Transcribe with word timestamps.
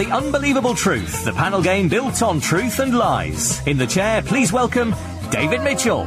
The 0.00 0.10
Unbelievable 0.12 0.74
Truth, 0.74 1.26
the 1.26 1.32
panel 1.34 1.60
game 1.60 1.86
built 1.90 2.22
on 2.22 2.40
truth 2.40 2.78
and 2.78 2.96
lies. 2.96 3.60
In 3.66 3.76
the 3.76 3.86
chair, 3.86 4.22
please 4.22 4.50
welcome 4.50 4.94
David 5.30 5.62
Mitchell. 5.62 6.06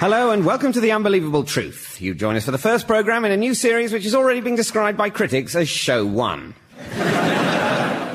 Hello 0.00 0.32
and 0.32 0.44
welcome 0.44 0.72
to 0.72 0.80
The 0.80 0.90
Unbelievable 0.90 1.44
Truth. 1.44 2.00
You 2.00 2.12
join 2.12 2.34
us 2.34 2.44
for 2.44 2.50
the 2.50 2.58
first 2.58 2.88
programme 2.88 3.24
in 3.24 3.30
a 3.30 3.36
new 3.36 3.54
series 3.54 3.92
which 3.92 4.02
has 4.02 4.16
already 4.16 4.40
been 4.40 4.56
described 4.56 4.98
by 4.98 5.10
critics 5.10 5.54
as 5.54 5.68
Show 5.68 6.04
1. 6.04 6.56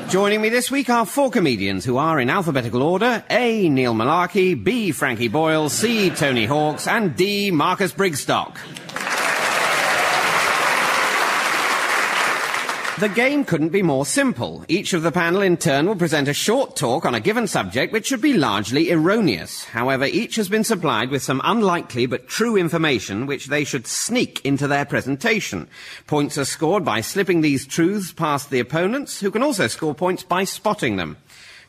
Joining 0.08 0.40
me 0.40 0.48
this 0.48 0.70
week 0.70 0.88
are 0.88 1.04
four 1.04 1.30
comedians 1.30 1.84
who 1.84 1.98
are 1.98 2.18
in 2.18 2.30
alphabetical 2.30 2.82
order 2.82 3.22
A. 3.28 3.68
Neil 3.68 3.92
Mullarkey, 3.92 4.54
B. 4.64 4.90
Frankie 4.90 5.28
Boyle, 5.28 5.68
C. 5.68 6.08
Tony 6.08 6.46
Hawks, 6.46 6.86
and 6.86 7.14
D. 7.14 7.50
Marcus 7.50 7.92
Brigstocke. 7.92 8.56
The 12.98 13.08
game 13.08 13.44
couldn't 13.44 13.68
be 13.68 13.82
more 13.82 14.04
simple. 14.04 14.64
Each 14.66 14.92
of 14.92 15.04
the 15.04 15.12
panel 15.12 15.40
in 15.40 15.56
turn 15.56 15.86
will 15.86 15.94
present 15.94 16.26
a 16.26 16.34
short 16.34 16.74
talk 16.74 17.06
on 17.06 17.14
a 17.14 17.20
given 17.20 17.46
subject 17.46 17.92
which 17.92 18.06
should 18.06 18.20
be 18.20 18.32
largely 18.32 18.90
erroneous. 18.90 19.62
However, 19.66 20.04
each 20.06 20.34
has 20.34 20.48
been 20.48 20.64
supplied 20.64 21.10
with 21.10 21.22
some 21.22 21.40
unlikely 21.44 22.06
but 22.06 22.26
true 22.26 22.56
information 22.56 23.26
which 23.26 23.46
they 23.46 23.62
should 23.62 23.86
sneak 23.86 24.44
into 24.44 24.66
their 24.66 24.84
presentation. 24.84 25.68
Points 26.08 26.36
are 26.38 26.44
scored 26.44 26.84
by 26.84 27.00
slipping 27.00 27.40
these 27.40 27.68
truths 27.68 28.12
past 28.12 28.50
the 28.50 28.58
opponents, 28.58 29.20
who 29.20 29.30
can 29.30 29.44
also 29.44 29.68
score 29.68 29.94
points 29.94 30.24
by 30.24 30.42
spotting 30.42 30.96
them. 30.96 31.18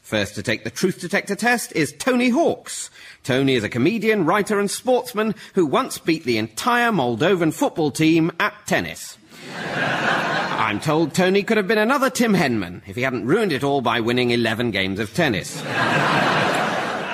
First 0.02 0.34
to 0.34 0.42
take 0.42 0.64
the 0.64 0.72
truth 0.72 1.00
detector 1.00 1.36
test 1.36 1.72
is 1.76 1.94
Tony 2.00 2.30
Hawks. 2.30 2.90
Tony 3.24 3.54
is 3.54 3.64
a 3.64 3.70
comedian, 3.70 4.26
writer 4.26 4.60
and 4.60 4.72
sportsman 4.72 5.36
who 5.54 5.68
once 5.68 6.00
beat 6.00 6.24
the 6.24 6.40
entire 6.40 6.92
Moldovan 6.92 7.54
football 7.54 7.92
team 7.92 8.32
at 8.40 8.56
tennis. 8.66 9.19
I'm 9.56 10.80
told 10.80 11.14
Tony 11.14 11.44
could 11.44 11.58
have 11.58 11.68
been 11.68 11.78
another 11.78 12.10
Tim 12.10 12.34
Henman 12.34 12.82
if 12.88 12.96
he 12.96 13.02
hadn't 13.02 13.26
ruined 13.26 13.52
it 13.52 13.64
all 13.64 13.82
by 13.82 14.02
winning 14.02 14.32
11 14.32 14.72
games 14.72 15.00
of 15.00 15.14
tennis. 15.14 15.62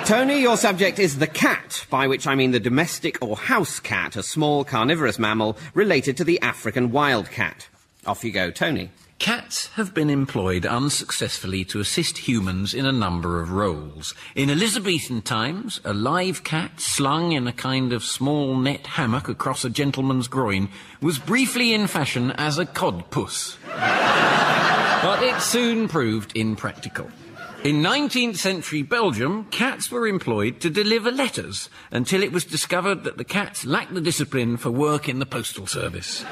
Tony, 0.06 0.40
your 0.40 0.56
subject 0.56 0.98
is 0.98 1.18
the 1.18 1.26
cat, 1.26 1.84
by 1.90 2.06
which 2.06 2.26
I 2.26 2.34
mean 2.34 2.52
the 2.52 2.60
domestic 2.60 3.18
or 3.20 3.36
house 3.36 3.80
cat, 3.80 4.14
a 4.14 4.22
small 4.22 4.64
carnivorous 4.64 5.18
mammal 5.18 5.56
related 5.74 6.16
to 6.18 6.24
the 6.24 6.40
African 6.42 6.92
wild 6.92 7.30
cat. 7.30 7.66
Off 8.06 8.22
you 8.24 8.30
go, 8.30 8.50
Tony. 8.50 8.90
Cats 9.18 9.68
have 9.74 9.94
been 9.94 10.10
employed 10.10 10.66
unsuccessfully 10.66 11.64
to 11.66 11.80
assist 11.80 12.18
humans 12.18 12.74
in 12.74 12.84
a 12.84 12.92
number 12.92 13.40
of 13.40 13.50
roles. 13.50 14.14
In 14.34 14.50
Elizabethan 14.50 15.22
times, 15.22 15.80
a 15.84 15.94
live 15.94 16.44
cat 16.44 16.80
slung 16.80 17.32
in 17.32 17.46
a 17.46 17.52
kind 17.52 17.94
of 17.94 18.04
small 18.04 18.56
net 18.56 18.86
hammock 18.86 19.28
across 19.28 19.64
a 19.64 19.70
gentleman's 19.70 20.28
groin 20.28 20.68
was 21.00 21.18
briefly 21.18 21.72
in 21.72 21.86
fashion 21.86 22.30
as 22.32 22.58
a 22.58 22.66
codpuss. 22.66 23.56
but 25.02 25.22
it 25.22 25.40
soon 25.40 25.88
proved 25.88 26.36
impractical. 26.36 27.08
In 27.64 27.82
19th 27.82 28.36
century 28.36 28.82
Belgium, 28.82 29.46
cats 29.46 29.90
were 29.90 30.06
employed 30.06 30.60
to 30.60 30.70
deliver 30.70 31.10
letters 31.10 31.70
until 31.90 32.22
it 32.22 32.32
was 32.32 32.44
discovered 32.44 33.02
that 33.04 33.16
the 33.16 33.24
cats 33.24 33.64
lacked 33.64 33.94
the 33.94 34.00
discipline 34.00 34.56
for 34.58 34.70
work 34.70 35.08
in 35.08 35.18
the 35.18 35.26
postal 35.26 35.66
service. 35.66 36.24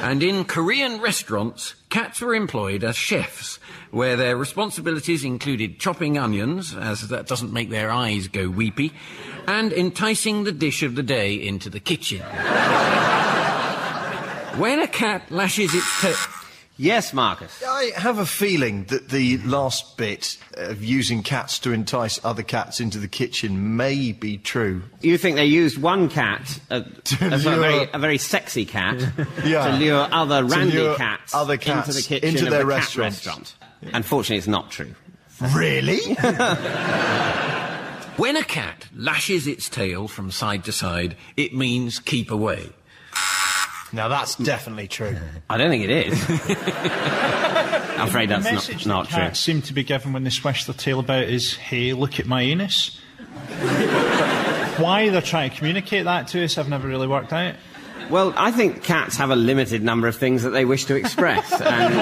And 0.00 0.22
in 0.22 0.44
Korean 0.44 1.00
restaurants, 1.00 1.74
cats 1.90 2.20
were 2.20 2.34
employed 2.34 2.84
as 2.84 2.96
chefs, 2.96 3.58
where 3.90 4.16
their 4.16 4.36
responsibilities 4.36 5.24
included 5.24 5.80
chopping 5.80 6.16
onions, 6.16 6.74
as 6.74 7.08
that 7.08 7.26
doesn't 7.26 7.52
make 7.52 7.68
their 7.70 7.90
eyes 7.90 8.28
go 8.28 8.48
weepy, 8.48 8.92
and 9.46 9.72
enticing 9.72 10.44
the 10.44 10.52
dish 10.52 10.82
of 10.82 10.94
the 10.94 11.02
day 11.02 11.34
into 11.34 11.68
the 11.68 11.80
kitchen. 11.80 12.20
when 14.58 14.80
a 14.80 14.88
cat 14.88 15.30
lashes 15.30 15.74
its 15.74 16.00
tail, 16.00 16.14
Yes, 16.80 17.12
Marcus. 17.12 17.60
I 17.66 17.90
have 17.96 18.18
a 18.18 18.24
feeling 18.24 18.84
that 18.84 19.08
the 19.08 19.38
last 19.38 19.96
bit 19.96 20.38
of 20.54 20.82
using 20.84 21.24
cats 21.24 21.58
to 21.60 21.72
entice 21.72 22.20
other 22.24 22.44
cats 22.44 22.78
into 22.80 22.98
the 22.98 23.08
kitchen 23.08 23.76
may 23.76 24.12
be 24.12 24.38
true. 24.38 24.82
You 25.00 25.18
think 25.18 25.34
they 25.34 25.46
used 25.46 25.76
one 25.82 26.08
cat, 26.08 26.60
a, 26.70 26.82
To 27.04 27.26
a, 27.26 27.36
lure- 27.36 27.38
very, 27.58 27.88
a 27.92 27.98
very 27.98 28.16
sexy 28.18 28.64
cat, 28.64 28.96
Yeah. 29.44 29.66
to 29.72 29.76
lure 29.76 30.08
other 30.12 30.40
To 30.42 30.46
randy 30.46 30.78
lure 30.78 30.96
cats, 30.96 31.34
other 31.34 31.56
cats 31.56 31.88
into 31.88 32.00
the 32.00 32.06
kitchen 32.08 32.28
into 32.28 32.44
of 32.44 32.50
their 32.52 32.64
the 32.64 32.70
cat 32.72 32.78
restaurants. 32.96 33.26
restaurant. 33.26 33.54
Unfortunately, 33.94 34.38
it's 34.38 34.46
not 34.46 34.70
true. 34.70 34.94
Really? 35.54 35.98
When 38.18 38.34
a 38.36 38.42
cat 38.42 38.86
lashes 38.96 39.46
its 39.46 39.68
tail 39.68 40.08
from 40.08 40.32
side 40.32 40.64
to 40.64 40.72
side, 40.72 41.16
it 41.36 41.54
means 41.54 42.00
keep 42.00 42.32
away. 42.32 42.68
Now 43.92 44.08
that's 44.08 44.36
definitely 44.36 44.88
true. 44.88 45.16
I 45.48 45.58
don't 45.58 45.70
think 45.70 45.84
it 45.84 45.90
is. 45.90 46.24
I'm 47.98 48.08
afraid 48.08 48.28
that's 48.28 48.44
the 48.44 48.50
not, 48.50 48.54
message 48.54 48.86
not 48.86 49.10
that 49.10 49.28
true. 49.28 49.34
seem 49.34 49.62
to 49.62 49.72
be 49.72 49.82
given 49.82 50.12
when 50.12 50.24
they 50.24 50.30
swish 50.30 50.64
their 50.64 50.74
tail 50.74 51.00
about 51.00 51.24
is, 51.24 51.54
hey, 51.54 51.94
look 51.94 52.20
at 52.20 52.26
my 52.26 52.42
anus. 52.42 53.00
Why 54.78 55.08
they're 55.10 55.20
trying 55.20 55.50
to 55.50 55.56
communicate 55.56 56.04
that 56.04 56.28
to 56.28 56.44
us, 56.44 56.58
I've 56.58 56.68
never 56.68 56.86
really 56.86 57.08
worked 57.08 57.32
out. 57.32 57.56
Well, 58.10 58.32
I 58.36 58.52
think 58.52 58.84
cats 58.84 59.16
have 59.16 59.30
a 59.30 59.36
limited 59.36 59.82
number 59.82 60.08
of 60.08 60.16
things 60.16 60.44
that 60.44 60.50
they 60.50 60.64
wish 60.64 60.86
to 60.86 60.94
express, 60.94 61.52
and 61.60 61.94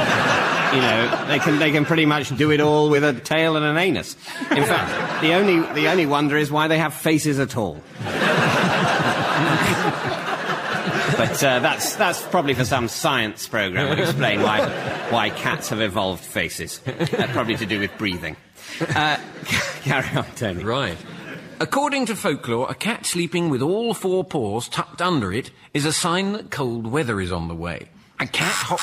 you 0.75 0.81
know 0.81 1.27
they 1.27 1.41
can 1.41 1.59
they 1.59 1.73
can 1.73 1.85
pretty 1.85 2.07
much 2.07 2.37
do 2.37 2.53
it 2.53 2.61
all 2.61 2.91
with 2.91 3.03
a 3.03 3.13
tail 3.13 3.57
and 3.57 3.65
an 3.65 3.77
anus. 3.77 4.15
In 4.53 4.65
fact, 4.65 5.23
the 5.23 5.33
only 5.33 5.61
the 5.75 5.89
only 5.89 6.07
wonder 6.07 6.37
is 6.37 6.49
why 6.51 6.69
they 6.69 6.79
have 6.79 6.95
faces 6.95 7.41
at 7.41 7.57
all. 7.57 7.83
but 11.17 11.43
uh, 11.45 11.59
that's 11.61 11.97
that's 11.97 12.23
probably 12.23 12.55
for 12.55 12.65
some 12.65 12.89
science 12.89 13.49
program 13.49 13.97
to 13.97 14.03
explain 14.03 14.43
why 14.43 14.69
why 15.11 15.31
cats 15.31 15.69
have 15.71 15.81
evolved 15.81 16.25
faces. 16.25 16.81
Uh, 16.87 17.27
probably 17.33 17.57
to 17.57 17.67
do 17.67 17.81
with 17.81 17.97
breathing. 17.99 18.37
Uh, 18.81 19.19
carry 19.83 20.17
on, 20.17 20.25
Tony. 20.37 20.65
Right. 20.65 20.97
According 21.59 22.07
to 22.07 22.17
folklore, 22.17 22.71
a 22.71 22.75
cat 22.75 23.07
sleeping 23.07 23.49
with 23.49 23.63
all 23.63 23.95
four 23.95 24.25
paws 24.25 24.69
tucked 24.69 25.01
under 25.01 25.33
it 25.33 25.51
is 25.73 25.87
a 25.87 25.93
sign 25.93 26.33
that 26.33 26.51
cold 26.51 26.87
weather 26.87 27.21
is 27.21 27.33
on 27.33 27.49
the 27.49 27.55
way. 27.55 27.89
A 28.21 28.27
cat 28.27 28.53
hop. 28.53 28.81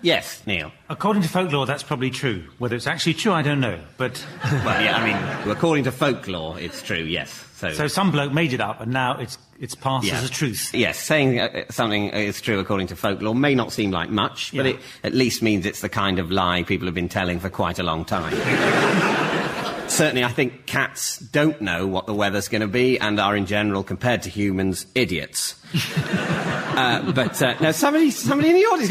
Yes, 0.00 0.42
Neil. 0.46 0.70
According 0.90 1.22
to 1.22 1.28
folklore, 1.28 1.64
that's 1.66 1.82
probably 1.82 2.10
true. 2.10 2.44
Whether 2.58 2.76
it's 2.76 2.86
actually 2.86 3.14
true, 3.14 3.32
I 3.32 3.40
don't 3.42 3.60
know. 3.60 3.78
But 3.96 4.24
Well, 4.42 4.82
yeah, 4.82 4.96
I 4.96 5.04
mean, 5.44 5.50
according 5.50 5.84
to 5.84 5.92
folklore, 5.92 6.58
it's 6.58 6.82
true. 6.82 6.98
Yes. 6.98 7.30
so 7.56 7.88
some 7.88 8.10
bloke 8.10 8.32
made 8.32 8.52
it 8.52 8.60
up, 8.60 8.80
and 8.80 8.92
now 8.92 9.18
it's 9.18 9.36
it's 9.60 9.74
passed 9.74 10.06
Yeah. 10.06 10.18
as 10.18 10.24
a 10.24 10.30
truth. 10.30 10.74
Yes, 10.74 10.98
saying 10.98 11.40
uh, 11.40 11.64
something 11.70 12.08
is 12.10 12.40
true 12.40 12.58
according 12.58 12.86
to 12.88 12.96
folklore 12.96 13.34
may 13.34 13.54
not 13.54 13.72
seem 13.72 13.90
like 13.90 14.10
much, 14.10 14.52
but 14.54 14.66
Yeah. 14.66 14.72
it 14.72 14.80
at 15.04 15.14
least 15.14 15.42
means 15.42 15.64
it's 15.66 15.80
the 15.80 15.88
kind 15.88 16.18
of 16.18 16.30
lie 16.30 16.62
people 16.64 16.86
have 16.86 16.94
been 16.94 17.08
telling 17.08 17.40
for 17.40 17.50
quite 17.50 17.78
a 17.78 17.82
long 17.82 18.04
time. 18.04 18.34
Certainly, 19.88 20.24
I 20.24 20.28
think 20.28 20.66
cats 20.66 21.18
don't 21.18 21.60
know 21.60 21.86
what 21.86 22.06
the 22.06 22.14
weather's 22.14 22.48
going 22.48 22.62
to 22.62 22.66
be 22.68 22.98
and 22.98 23.20
are, 23.20 23.36
in 23.36 23.46
general, 23.46 23.84
compared 23.84 24.22
to 24.22 24.30
humans, 24.30 24.86
idiots. 24.94 25.54
uh, 26.76 27.12
but 27.12 27.40
uh, 27.42 27.54
now, 27.60 27.70
somebody, 27.72 28.10
somebody 28.10 28.50
in 28.50 28.56
the 28.56 28.64
audience 28.64 28.88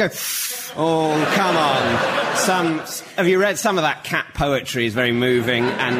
go, 0.74 0.82
"Oh, 0.82 1.32
come 1.36 1.58
on!" 1.58 2.38
Some 2.38 2.80
have 3.18 3.28
you 3.28 3.40
read 3.40 3.58
some 3.58 3.78
of 3.78 3.84
that 3.84 4.04
cat 4.04 4.28
poetry? 4.34 4.86
is 4.86 4.94
very 4.94 5.12
moving, 5.12 5.64
and 5.66 5.98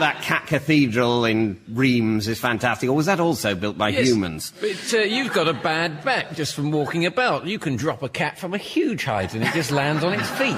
that 0.00 0.22
cat 0.22 0.46
cathedral 0.46 1.24
in 1.24 1.60
Reims 1.68 2.26
is 2.28 2.40
fantastic. 2.40 2.88
Or 2.88 2.94
was 2.94 3.06
that 3.06 3.20
also 3.20 3.54
built 3.54 3.78
by 3.78 3.90
Yes, 3.90 4.08
humans? 4.08 4.52
But 4.60 4.94
uh, 4.94 4.98
you've 4.98 5.32
got 5.32 5.46
a 5.46 5.52
bad 5.54 6.04
back 6.04 6.34
just 6.34 6.54
from 6.54 6.72
walking 6.72 7.06
about. 7.06 7.46
You 7.46 7.58
can 7.58 7.76
drop 7.76 8.02
a 8.02 8.08
cat 8.08 8.38
from 8.38 8.54
a 8.54 8.58
huge 8.58 9.04
height 9.04 9.34
and 9.34 9.44
it 9.44 9.52
just 9.52 9.70
lands 9.70 10.02
on 10.02 10.14
its 10.14 10.28
feet. 10.30 10.56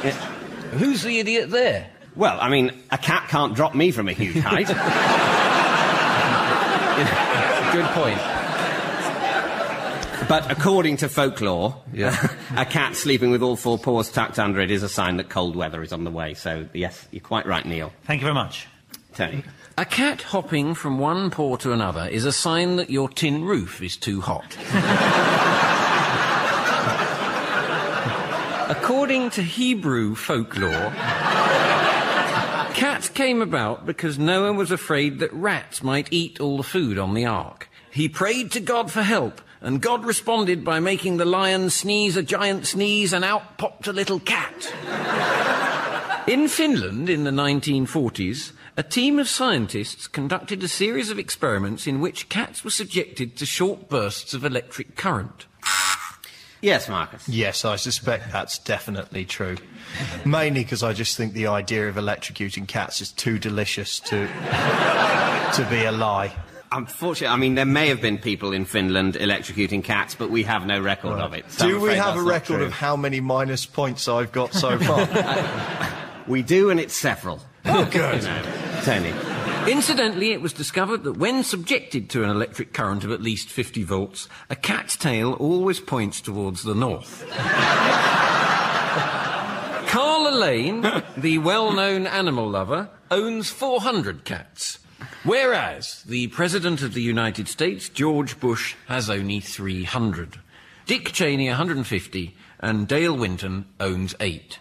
Who's 0.79 1.03
the 1.03 1.19
idiot 1.19 1.51
there? 1.51 1.91
Well, 2.15 2.39
I 2.41 2.49
mean, 2.49 2.73
a 2.91 2.97
cat 2.97 3.29
can't 3.29 3.55
drop 3.55 3.75
me 3.75 3.91
from 3.91 4.09
a 4.09 4.13
huge 4.13 4.39
height. 4.39 4.69
Good 7.73 7.85
point. 7.93 8.36
But 10.29 10.51
according 10.51 10.99
to 10.99 11.09
folklore, 11.09 11.77
a 12.57 12.65
cat 12.65 12.97
sleeping 12.97 13.31
with 13.31 13.43
all 13.43 13.57
four 13.57 13.79
paws 13.79 14.11
tucked 14.11 14.39
under 14.39 14.61
it 14.61 14.71
is 14.71 14.83
a 14.83 14.89
sign 14.89 15.17
that 15.17 15.29
cold 15.29 15.57
weather 15.57 15.83
is 15.83 15.93
on 15.93 16.05
the 16.05 16.11
way. 16.11 16.35
So, 16.35 16.69
yes, 16.73 17.07
you're 17.11 17.21
quite 17.21 17.47
right, 17.47 17.65
Neil. 17.65 17.93
Thank 18.05 18.21
you 18.21 18.27
very 18.27 18.35
much. 18.35 18.67
Tony. 19.15 19.45
A 19.79 19.85
cat 19.85 20.23
hopping 20.23 20.75
from 20.75 20.99
one 20.99 21.31
paw 21.31 21.57
to 21.57 21.73
another 21.73 22.07
is 22.07 22.25
a 22.25 22.33
sign 22.33 22.77
that 22.77 22.91
your 22.91 23.09
tin 23.09 23.45
roof 23.45 23.83
is 23.83 23.97
too 23.97 24.21
hot. 24.21 24.57
According 28.69 29.31
to 29.31 29.43
Hebrew 29.43 30.15
folklore, 30.15 30.91
cats 32.75 33.09
came 33.09 33.41
about 33.41 33.87
because 33.87 34.19
Noah 34.19 34.53
was 34.53 34.71
afraid 34.71 35.19
that 35.21 35.33
rats 35.33 35.83
might 35.83 36.09
eat 36.11 36.41
all 36.41 36.57
the 36.57 36.63
food 36.63 36.99
on 36.99 37.15
the 37.15 37.27
ark. 37.27 37.69
He 37.91 38.09
prayed 38.09 38.51
to 38.53 38.61
God 38.61 38.91
for 38.91 39.03
help, 39.03 39.41
and 39.61 39.81
God 39.81 40.05
responded 40.05 40.65
by 40.65 40.81
making 40.81 41.17
the 41.17 41.25
lion 41.25 41.71
sneeze 41.71 42.17
a 42.17 42.23
giant 42.23 42.67
sneeze, 42.67 43.13
and 43.13 43.25
out 43.25 43.59
popped 43.59 43.87
a 43.87 43.93
little 43.93 44.21
cat. 44.21 44.73
In 46.29 46.49
Finland 46.49 47.09
in 47.09 47.25
the 47.25 47.31
1940s, 47.31 48.53
a 48.77 48.83
team 48.83 49.19
of 49.19 49.29
scientists 49.29 50.07
conducted 50.07 50.63
a 50.63 50.69
series 50.69 51.09
of 51.11 51.19
experiments 51.19 51.87
in 51.87 52.01
which 52.01 52.29
cats 52.29 52.65
were 52.65 52.71
subjected 52.71 53.37
to 53.37 53.47
short 53.47 53.89
bursts 53.89 54.35
of 54.35 54.45
electric 54.45 54.97
current. 54.97 55.47
Yes, 56.61 56.89
Marcus. 56.89 57.29
Yes, 57.29 57.65
I 57.65 57.77
suspect 57.77 58.33
that's 58.33 58.59
definitely 58.59 59.25
true. 59.25 59.57
Mainly 60.25 60.65
because 60.65 60.83
I 60.83 60.95
just 60.95 61.17
think 61.17 61.33
the 61.33 61.47
idea 61.47 61.89
of 61.89 61.97
electrocuting 61.97 62.67
cats 62.67 63.01
is 63.01 63.13
too 63.13 63.39
delicious 63.39 64.01
to 64.01 64.27
to 65.55 65.67
be 65.71 65.85
a 65.85 65.93
lie. 65.93 66.35
Unfortunately, 66.73 67.29
I 67.33 67.37
mean, 67.37 67.55
there 67.55 67.65
may 67.65 67.89
have 67.89 68.01
been 68.01 68.19
people 68.19 68.53
in 68.53 68.65
Finland 68.65 69.15
electrocuting 69.15 69.85
cats, 69.85 70.15
but 70.15 70.31
we 70.31 70.43
have 70.43 70.67
no 70.67 70.81
record 70.81 71.21
of 71.21 71.33
it. 71.33 71.45
so 71.51 71.65
I'm 71.67 71.71
Do 71.71 71.81
we 71.81 71.95
have 71.95 72.17
a 72.17 72.23
record 72.23 72.57
true. 72.57 72.65
of 72.65 72.73
how 72.73 72.97
many 72.97 73.21
minus 73.21 73.67
points 73.67 74.09
I've 74.09 74.33
got 74.33 74.53
so 74.53 74.77
far? 74.87 75.07
We 76.27 76.43
do, 76.43 76.71
and 76.71 76.81
it's 76.81 76.95
several. 76.95 77.41
oh, 77.67 77.85
good. 77.85 78.23
No, 78.25 78.43
Tony. 78.83 79.13
Incidentally, 79.71 80.33
it 80.33 80.41
was 80.41 80.53
discovered 80.53 81.05
that 81.05 81.17
when 81.17 81.43
subjected 81.45 82.11
to 82.11 82.23
an 82.25 82.31
electric 82.31 82.73
current 82.73 83.05
of 83.05 83.11
at 83.13 83.21
least 83.23 83.49
50 83.49 83.83
volts, 83.85 84.29
a 84.51 84.57
cat's 84.57 84.97
tail 84.97 85.33
always 85.35 85.81
points 85.81 86.21
towards 86.21 86.63
the 86.63 86.75
north. 86.75 87.25
Carla 89.89 90.31
Lane, 90.37 90.83
the 91.17 91.39
well-known 91.39 92.07
animal 92.07 92.49
lover, 92.49 92.91
owns 93.11 93.51
400 93.51 94.25
cats. 94.25 94.79
Whereas 95.25 96.03
the 96.05 96.29
President 96.29 96.83
of 96.83 96.95
the 96.95 97.03
United 97.03 97.49
States, 97.49 97.89
George 97.89 98.39
Bush, 98.41 98.75
has 98.89 99.11
only 99.11 99.41
300. 99.41 100.39
Dick 100.87 101.13
Cheney, 101.13 101.49
150, 101.49 102.37
and 102.61 102.87
Dale 102.87 103.17
Winton 103.17 103.67
owns 103.81 104.15
8. 104.21 104.59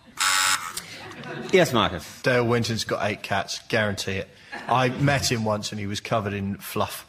Yes, 1.52 1.72
Marcus. 1.74 2.22
Dale 2.22 2.46
Winton's 2.46 2.84
got 2.84 3.10
eight 3.10 3.24
cats, 3.24 3.60
guarantee 3.70 4.14
it. 4.14 4.30
I 4.68 4.90
met 4.90 5.32
him 5.32 5.44
once 5.44 5.72
and 5.72 5.80
he 5.80 5.88
was 5.88 6.00
covered 6.00 6.34
in 6.34 6.58
fluff. 6.58 7.06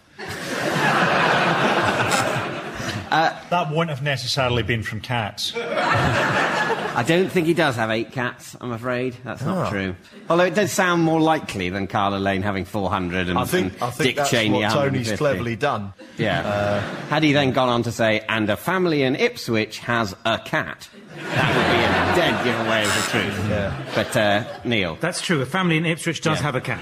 That 3.10 3.70
wouldn't 3.70 3.90
have 3.90 4.02
necessarily 4.02 4.62
been 4.62 4.82
from 4.82 5.00
cats. 5.00 5.52
I 6.98 7.02
don't 7.02 7.28
think 7.30 7.46
he 7.46 7.52
does 7.54 7.76
have 7.76 7.90
eight 7.90 8.12
cats, 8.12 8.56
I'm 8.60 8.72
afraid. 8.72 9.16
That's 9.22 9.42
not 9.42 9.66
Oh. 9.66 9.70
true. 9.70 9.94
Although 10.30 10.44
it 10.44 10.54
does 10.54 10.72
sound 10.72 11.02
more 11.02 11.20
likely 11.20 11.68
than 11.68 11.86
Carla 11.86 12.16
Lane 12.16 12.40
having 12.42 12.64
400 12.64 13.28
and, 13.28 13.38
I 13.38 13.44
think, 13.44 13.74
and 13.74 13.82
I 13.82 13.90
think 13.90 14.06
Dick 14.08 14.16
that's 14.16 14.30
Cheney 14.30 14.62
what 14.62 14.72
Tony's 14.72 15.12
cleverly 15.12 15.56
done. 15.56 15.92
Yeah. 16.16 16.80
Had 17.10 17.22
he 17.22 17.32
then 17.32 17.52
gone 17.52 17.68
on 17.68 17.82
to 17.82 17.92
say, 17.92 18.24
and 18.28 18.48
a 18.48 18.56
family 18.56 19.02
in 19.02 19.14
Ipswich 19.14 19.78
has 19.80 20.16
a 20.24 20.38
cat, 20.38 20.88
that 21.16 21.54
would 21.54 21.70
be 21.70 22.22
a 22.22 22.30
dead 22.30 22.44
giveaway 22.44 22.82
of 22.82 22.94
the 22.94 23.10
truth. 23.10 23.46
Yeah. 23.50 23.74
But, 23.94 24.16
uh, 24.16 24.44
Neil, 24.64 24.96
That's 25.00 25.20
true. 25.20 25.42
A 25.42 25.46
family 25.46 25.76
in 25.76 25.84
Ipswich 25.84 26.22
does 26.22 26.38
Yeah. 26.38 26.44
have 26.44 26.54
a 26.54 26.60
cat. 26.62 26.80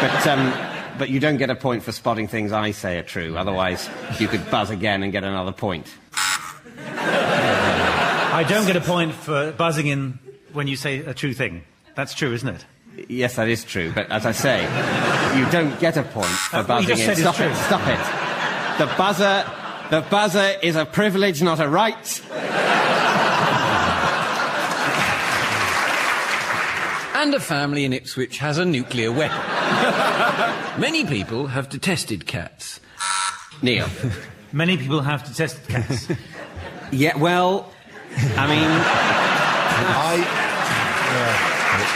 but, 0.00 0.26
um, 0.26 0.52
but 0.98 1.10
you 1.10 1.20
don't 1.20 1.36
get 1.36 1.50
a 1.50 1.54
point 1.54 1.84
for 1.84 1.92
spotting 1.92 2.26
things 2.26 2.50
I 2.52 2.72
say 2.72 2.98
are 2.98 3.02
true. 3.02 3.36
Otherwise, 3.36 3.88
you 4.18 4.26
could 4.26 4.50
buzz 4.50 4.70
again 4.70 5.04
and 5.04 5.12
get 5.12 5.22
another 5.22 5.52
point. 5.52 5.86
I 8.34 8.42
don't 8.42 8.66
get 8.66 8.76
a 8.76 8.80
point 8.80 9.12
for 9.14 9.52
buzzing 9.52 9.86
in 9.86 10.18
when 10.52 10.66
you 10.66 10.76
say 10.76 10.98
a 10.98 11.14
true 11.14 11.32
thing. 11.34 11.62
That's 11.94 12.14
true, 12.14 12.32
isn't 12.32 12.48
it? 12.48 12.64
Yes, 13.08 13.36
that 13.36 13.48
is 13.48 13.64
true. 13.64 13.92
But 13.94 14.10
as 14.10 14.26
I 14.26 14.32
say, 14.32 14.62
you 15.38 15.48
don't 15.50 15.78
get 15.80 15.96
a 15.96 16.02
point 16.02 16.26
for 16.26 16.56
Uh, 16.58 16.64
what 16.64 16.82
you 16.82 16.88
buzzing 16.88 16.96
just 16.96 17.08
in. 17.08 17.14
said 17.16 17.22
Stop 17.22 17.36
true. 17.36 17.46
it! 17.46 17.56
Stop 17.56 17.86
it! 17.86 18.78
The 18.78 18.86
buzzer, 18.96 19.44
the 19.90 20.00
buzzer 20.10 20.58
is 20.62 20.76
a 20.76 20.84
privilege, 20.84 21.42
not 21.42 21.60
a 21.60 21.68
right. 21.68 22.22
And 27.16 27.32
a 27.34 27.40
family 27.40 27.84
in 27.84 27.92
Ipswich 27.92 28.38
has 28.38 28.58
a 28.58 28.64
nuclear 28.64 29.10
weapon. 29.10 29.38
Many 30.80 31.06
people 31.06 31.46
have 31.46 31.68
detested 31.70 32.26
cats. 32.26 32.80
Neil. 33.62 33.88
Many 34.52 34.76
people 34.76 35.00
have 35.00 35.24
detested 35.24 35.66
cats. 35.68 36.08
Yeah. 36.92 37.16
Well, 37.16 37.72
I 38.16 38.46
mean, 38.46 38.70
I, 39.96 40.16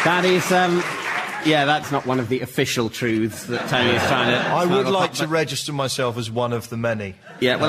that 0.05 0.25
is. 0.25 0.51
Um, 0.53 0.83
yeah, 1.47 1.65
that's 1.67 1.93
not 1.93 2.05
one 2.05 2.19
of 2.19 2.29
the 2.29 2.41
official 2.41 2.91
truths 2.91 3.45
that 3.47 3.69
Tony 3.69 3.91
is 3.91 4.03
trying 4.09 4.31
to. 4.31 4.37
I 4.51 4.65
would 4.67 4.89
like 4.89 5.11
pop- 5.13 5.19
to 5.21 5.29
register 5.29 5.73
myself 5.73 6.19
as 6.19 6.31
one 6.31 6.53
of 6.53 6.69
the 6.69 6.77
many. 6.77 7.15
Yeah, 7.41 7.57
well, 7.57 7.69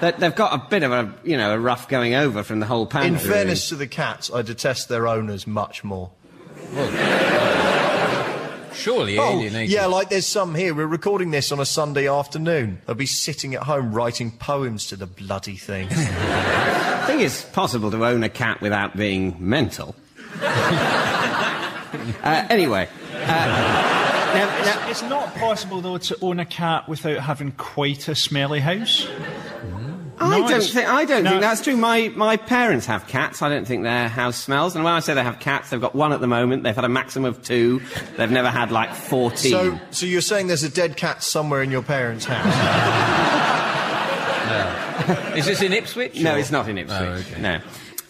they're, 0.00 0.10
they- 0.12 0.18
they've 0.18 0.34
got 0.34 0.54
a 0.54 0.58
bit 0.70 0.84
of 0.84 0.92
a, 0.92 1.12
you 1.24 1.36
know, 1.36 1.52
a 1.54 1.58
rough 1.58 1.88
going 1.88 2.14
over 2.14 2.44
from 2.44 2.60
the 2.60 2.66
whole 2.66 2.86
panel. 2.86 3.08
In 3.08 3.18
fairness 3.18 3.68
to 3.70 3.74
the 3.76 3.88
cats, 3.88 4.30
I 4.32 4.42
detest 4.42 4.88
their 4.88 5.08
owners 5.08 5.46
much 5.46 5.82
more. 5.82 6.10
Surely 8.72 9.18
Oh, 9.18 9.32
alienated. 9.32 9.70
yeah, 9.70 9.86
like 9.86 10.08
there's 10.08 10.26
some 10.26 10.54
here. 10.54 10.72
We're 10.74 10.86
recording 10.86 11.32
this 11.32 11.50
on 11.52 11.58
a 11.60 11.66
Sunday 11.66 12.06
afternoon. 12.08 12.80
They'll 12.86 12.94
be 12.94 13.04
sitting 13.04 13.54
at 13.54 13.64
home 13.64 13.92
writing 13.92 14.30
poems 14.30 14.86
to 14.86 14.96
the 14.96 15.06
bloody 15.08 15.56
thing. 15.56 15.88
I 17.10 17.14
think 17.14 17.26
it's 17.26 17.42
possible 17.42 17.90
to 17.90 18.06
own 18.06 18.22
a 18.22 18.28
cat 18.28 18.60
without 18.60 18.96
being 18.96 19.34
mental. 19.40 19.96
uh, 20.40 21.82
anyway, 22.22 22.88
uh, 23.14 23.26
now, 23.26 24.64
now, 24.64 24.88
It's 24.88 25.02
not 25.02 25.34
possible, 25.34 25.80
though, 25.80 25.98
to 25.98 26.16
own 26.22 26.38
a 26.38 26.44
cat 26.44 26.88
without 26.88 27.18
having 27.18 27.50
quite 27.50 28.06
a 28.06 28.14
smelly 28.14 28.60
house. 28.60 29.08
I 30.20 30.38
No, 30.38 30.48
don't 30.48 30.62
think 30.62 30.88
I 30.88 31.04
don't 31.04 31.24
no. 31.24 31.30
think 31.30 31.42
that's 31.42 31.62
true. 31.62 31.76
My 31.76 32.12
my 32.14 32.36
parents 32.36 32.86
have 32.86 33.08
cats. 33.08 33.42
I 33.42 33.48
don't 33.48 33.66
think 33.66 33.82
their 33.82 34.08
house 34.08 34.36
smells. 34.36 34.76
And 34.76 34.84
when 34.84 34.92
I 34.92 35.00
say 35.00 35.14
they 35.14 35.24
have 35.24 35.40
cats, 35.40 35.70
they've 35.70 35.80
got 35.80 35.96
one 35.96 36.12
at 36.12 36.20
the 36.20 36.28
moment. 36.28 36.62
They've 36.62 36.76
had 36.76 36.84
a 36.84 36.88
maximum 36.90 37.24
of 37.24 37.42
two. 37.42 37.80
They've 38.18 38.30
never 38.30 38.50
had 38.50 38.70
like 38.70 38.94
fourteen. 38.94 39.50
so, 39.50 39.80
so 39.90 40.06
you're 40.06 40.20
saying 40.20 40.46
there's 40.46 40.62
a 40.62 40.70
dead 40.70 40.96
cat 40.96 41.24
somewhere 41.24 41.62
in 41.62 41.72
your 41.72 41.82
parents' 41.82 42.26
house? 42.26 43.16
Is 45.36 45.46
this 45.46 45.62
in 45.62 45.72
Ipswich? 45.72 46.20
no, 46.20 46.34
or- 46.34 46.38
it's 46.38 46.50
not 46.50 46.68
in 46.68 46.78
Ipswich. 46.78 46.98
Oh, 47.00 47.04
okay. 47.32 47.40
No. 47.40 47.60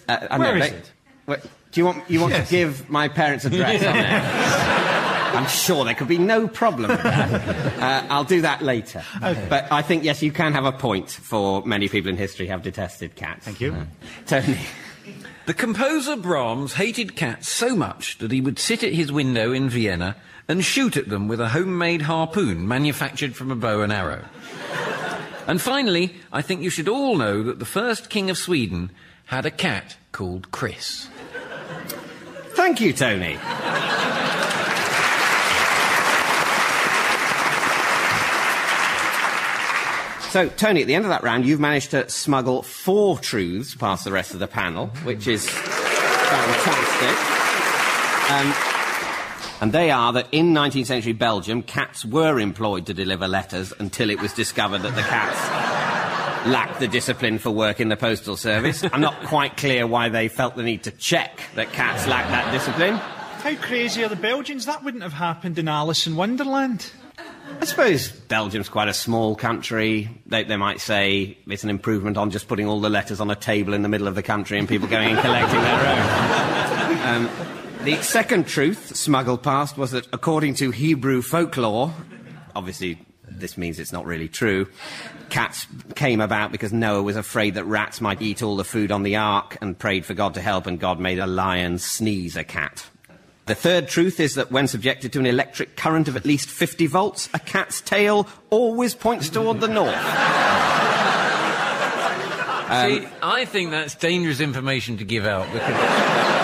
Uh, 0.09 0.27
I 0.31 0.39
Where 0.39 0.57
know, 0.59 0.65
is 0.65 0.71
they- 0.71 0.77
it? 0.77 0.93
Wait, 1.27 1.41
do 1.73 1.81
you 1.81 1.85
want 1.85 2.11
you 2.11 2.21
want 2.21 2.33
Yes. 2.33 2.49
to 2.49 2.55
give 2.55 2.91
my 2.91 3.09
parents' 3.09 3.45
address 3.45 3.85
on 3.85 3.93
there? 3.95 4.97
I'm 5.33 5.47
sure 5.47 5.85
there 5.85 5.95
could 5.95 6.09
be 6.09 6.19
no 6.19 6.49
problem 6.49 6.91
with 6.91 7.03
that. 7.05 7.71
Uh, 7.81 8.05
I'll 8.11 8.25
do 8.25 8.43
that 8.43 8.61
later. 8.63 9.03
But 9.21 9.73
I 9.73 9.81
think 9.83 10.05
yes, 10.05 10.23
you 10.23 10.33
can 10.33 10.53
have 10.53 10.65
a 10.67 10.73
point 10.73 11.09
for 11.11 11.65
many 11.65 11.89
people 11.89 12.11
in 12.11 12.17
history 12.17 12.49
have 12.49 12.63
detested 12.63 13.15
cats. 13.17 13.45
Thank 13.47 13.61
you. 13.61 13.73
Uh, 13.73 13.85
Tony. 14.27 14.59
The 15.47 15.55
composer 15.55 16.17
Brahms 16.17 16.75
hated 16.75 17.17
cats 17.17 17.49
so 17.49 17.75
much 17.75 18.19
that 18.19 18.31
he 18.33 18.41
would 18.43 18.59
sit 18.59 18.83
at 18.83 18.93
his 18.93 19.11
window 19.11 19.53
in 19.53 19.71
Vienna 19.71 20.17
and 20.47 20.63
shoot 20.65 20.97
at 20.99 21.09
them 21.09 21.27
with 21.27 21.41
a 21.41 21.49
homemade 21.49 22.03
harpoon 22.03 22.69
manufactured 22.69 23.35
from 23.35 23.51
a 23.51 23.57
bow 23.57 23.81
and 23.81 23.93
arrow. 23.93 24.25
And 25.51 25.61
finally, 25.61 26.15
I 26.33 26.43
think 26.43 26.63
you 26.63 26.71
should 26.71 26.89
all 26.89 27.17
know 27.17 27.43
that 27.43 27.59
the 27.59 27.65
first 27.65 28.09
king 28.09 28.31
of 28.31 28.39
Sweden 28.39 28.93
had 29.25 29.45
a 29.45 29.51
cat 29.51 29.97
called 30.13 30.53
Chris. 30.53 31.09
Thank 32.51 32.81
you, 32.81 32.93
Tony. 32.93 33.37
So, 40.31 40.49
Tony, 40.51 40.83
at 40.83 40.87
the 40.87 40.95
end 40.95 41.05
of 41.05 41.09
that 41.09 41.25
round, 41.25 41.45
you've 41.45 41.59
managed 41.59 41.91
to 41.91 42.09
smuggle 42.09 42.63
four 42.63 43.19
truths 43.19 43.75
past 43.75 44.05
the 44.05 44.13
rest 44.13 44.35
of 44.35 44.39
the 44.39 44.47
panel, 44.47 44.87
which 45.03 45.27
is 45.27 45.51
fantastic. 45.51 47.17
Um, 48.31 48.70
and 49.61 49.73
they 49.73 49.91
are 49.91 50.13
that 50.15 50.29
in 50.33 50.53
19th 50.53 50.87
century 50.87 51.13
Belgium, 51.13 51.63
cats 51.63 52.05
were 52.05 52.41
employed 52.41 52.87
to 52.87 52.95
deliver 52.95 53.29
letters 53.29 53.73
until 53.79 54.11
it 54.11 54.21
was 54.21 54.33
discovered 54.33 54.83
that 54.83 54.95
the 54.95 55.03
cats 55.03 56.47
lacked 56.47 56.81
the 56.81 56.89
discipline 56.89 57.39
for 57.39 57.51
work 57.51 57.81
in 57.81 57.89
the 57.89 57.97
postal 57.97 58.37
service. 58.37 58.83
I'm 58.93 59.01
not 59.01 59.23
quite 59.25 59.57
clear 59.57 59.87
why 59.87 60.09
they 60.09 60.29
felt 60.29 60.57
the 60.57 60.63
need 60.63 60.85
to 60.85 60.91
check 60.91 61.43
that 61.55 61.73
cats 61.73 62.07
lack 62.07 62.29
that 62.29 62.51
discipline. 62.53 62.95
How 62.95 63.55
crazy 63.57 64.05
are 64.05 64.09
the 64.09 64.17
Belgians? 64.17 64.67
That 64.67 64.83
wouldn't 64.83 65.03
have 65.03 65.13
happened 65.13 65.59
in 65.59 65.69
Alice 65.69 66.07
in 66.07 66.17
Wonderland. 66.17 66.91
I 67.61 67.65
suppose 67.65 68.11
Belgium's 68.11 68.69
quite 68.69 68.89
a 68.89 68.95
small 68.95 69.35
country. 69.35 70.09
They, 70.27 70.45
they 70.45 70.57
might 70.57 70.81
say 70.81 71.37
it's 71.47 71.65
an 71.65 71.71
improvement 71.71 72.17
on 72.17 72.31
just 72.31 72.49
putting 72.49 72.67
all 72.67 72.81
the 72.81 72.89
letters 72.89 73.21
on 73.21 73.31
a 73.31 73.35
table 73.35 73.75
in 73.75 73.83
the 73.83 73.89
middle 73.89 74.09
of 74.09 74.15
the 74.15 74.23
country 74.23 74.59
and 74.59 74.69
people 74.69 74.89
going 74.89 75.11
and 75.11 75.19
collecting 75.19 75.61
their 75.61 75.81
own. 75.89 77.27
Um, 77.27 77.60
the 77.85 77.97
second 78.03 78.47
truth 78.47 78.95
smuggled 78.95 79.43
past 79.43 79.79
was 79.79 79.93
that 79.93 80.07
according 80.13 80.55
to 80.57 80.71
Hebrew 80.71 81.23
folklore, 81.23 81.95
obviously 82.55 82.99
this 83.25 83.57
means 83.57 83.79
it's 83.79 83.93
not 83.93 84.05
really 84.05 84.29
true, 84.29 84.69
cats 85.31 85.67
came 85.95 86.21
about 86.21 86.53
because 86.53 86.73
Noah 86.73 87.03
was 87.03 87.17
afraid 87.17 87.55
that 87.55 87.65
rats 87.65 88.01
might 88.01 88.21
eat 88.21 88.43
all 88.43 88.57
the 88.57 88.65
food 88.65 88.93
on 88.93 89.03
the 89.03 89.17
ark 89.17 89.57
and 89.61 89.79
prayed 89.79 90.05
for 90.05 90.15
God 90.15 90.35
to 90.35 90.41
help 90.41 90.67
and 90.67 90.79
God 90.79 91.01
made 91.01 91.19
a 91.19 91.27
lion 91.27 91.79
sneeze 91.79 92.37
a 92.37 92.45
cat. 92.45 92.87
The 93.47 93.55
third 93.55 93.89
truth 93.89 94.21
is 94.21 94.35
that 94.35 94.53
when 94.53 94.69
subjected 94.69 95.13
to 95.15 95.19
an 95.19 95.27
electric 95.27 95.77
current 95.77 96.07
of 96.09 96.17
at 96.17 96.25
least 96.25 96.49
50 96.49 96.87
volts, 96.87 97.29
a 97.33 97.39
cat's 97.39 97.81
tail 97.81 98.29
always 98.51 98.95
points 98.95 99.29
toward 99.31 99.61
the 99.61 99.69
north. 99.69 99.95
See, 102.71 103.05
um, 103.05 103.13
I 103.21 103.47
think 103.47 103.73
that's 103.73 103.97
dangerous 103.97 104.39
information 104.39 104.99
to 104.99 105.05
give 105.05 105.27
out 105.27 105.53
because 105.53 106.40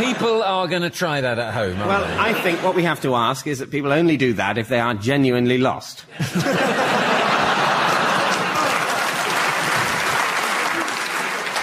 People 0.00 0.42
are 0.42 0.66
going 0.66 0.82
to 0.82 0.90
try 0.90 1.20
that 1.20 1.38
at 1.38 1.52
home, 1.54 1.76
aren't 1.78 1.88
Well, 1.88 2.06
they? 2.06 2.16
I 2.18 2.32
think 2.42 2.62
what 2.62 2.74
we 2.74 2.84
have 2.84 3.00
to 3.02 3.14
ask 3.14 3.46
is 3.46 3.58
that 3.58 3.70
people 3.70 3.92
only 3.92 4.16
do 4.16 4.32
that 4.34 4.56
if 4.58 4.68
they 4.68 4.80
are 4.80 4.94
genuinely 4.94 5.58
lost. 5.58 6.04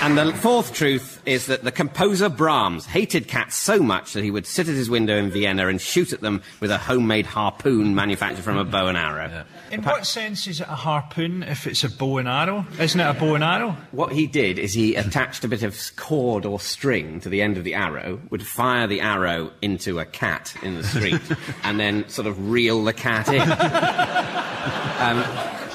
And 0.08 0.18
the 0.18 0.32
fourth 0.32 0.74
truth 0.74 1.22
is 1.26 1.48
that 1.48 1.66
the 1.66 1.72
composer 1.72 2.30
Brahms 2.30 2.86
hated 2.86 3.28
cats 3.28 3.58
so 3.58 3.80
much 3.80 4.14
that 4.14 4.24
he 4.24 4.32
would 4.32 4.46
sit 4.46 4.70
at 4.70 4.74
his 4.74 4.90
window 4.90 5.18
in 5.18 5.30
Vienna 5.30 5.68
and 5.68 5.82
shoot 5.82 6.14
at 6.14 6.22
them 6.22 6.42
with 6.62 6.72
a 6.72 6.78
homemade 6.78 7.26
harpoon 7.26 7.94
manufactured 7.94 8.42
from 8.42 8.58
a 8.58 8.64
bow 8.64 8.88
and 8.88 8.98
arrow. 8.98 9.44
In 9.70 9.84
what 9.84 10.06
sense 10.06 10.48
is 10.48 10.62
it 10.62 10.68
a 10.70 10.76
harpoon 10.76 11.44
if 11.44 11.68
it's 11.68 11.84
a 11.84 11.90
bow 11.90 12.20
and 12.20 12.30
arrow? 12.30 12.66
Isn't 12.80 13.02
it 13.02 13.04
a 13.04 13.14
bow 13.16 13.36
and 13.36 13.44
arrow? 13.44 13.76
What 13.92 14.14
he 14.14 14.28
did 14.28 14.60
is 14.60 14.74
he 14.74 14.96
attached 14.96 15.44
a 15.44 15.50
bit 15.50 15.62
of 15.62 15.78
cord 15.98 16.46
or 16.46 16.62
string 16.62 17.20
to 17.20 17.28
the 17.28 17.42
end 17.42 17.58
of 17.58 17.66
the 17.66 17.74
arrow, 17.74 18.22
would 18.30 18.48
fire 18.48 18.88
the 18.88 19.02
arrow 19.02 19.52
into 19.62 20.00
a 20.00 20.06
cat 20.06 20.56
in 20.64 20.76
the 20.76 20.86
street, 20.86 21.20
and 21.64 21.82
then 21.82 22.08
sort 22.08 22.28
of 22.28 22.50
reel 22.50 22.82
the 22.82 22.94
cat 22.94 23.28
in. 23.28 23.42
um, 25.02 25.67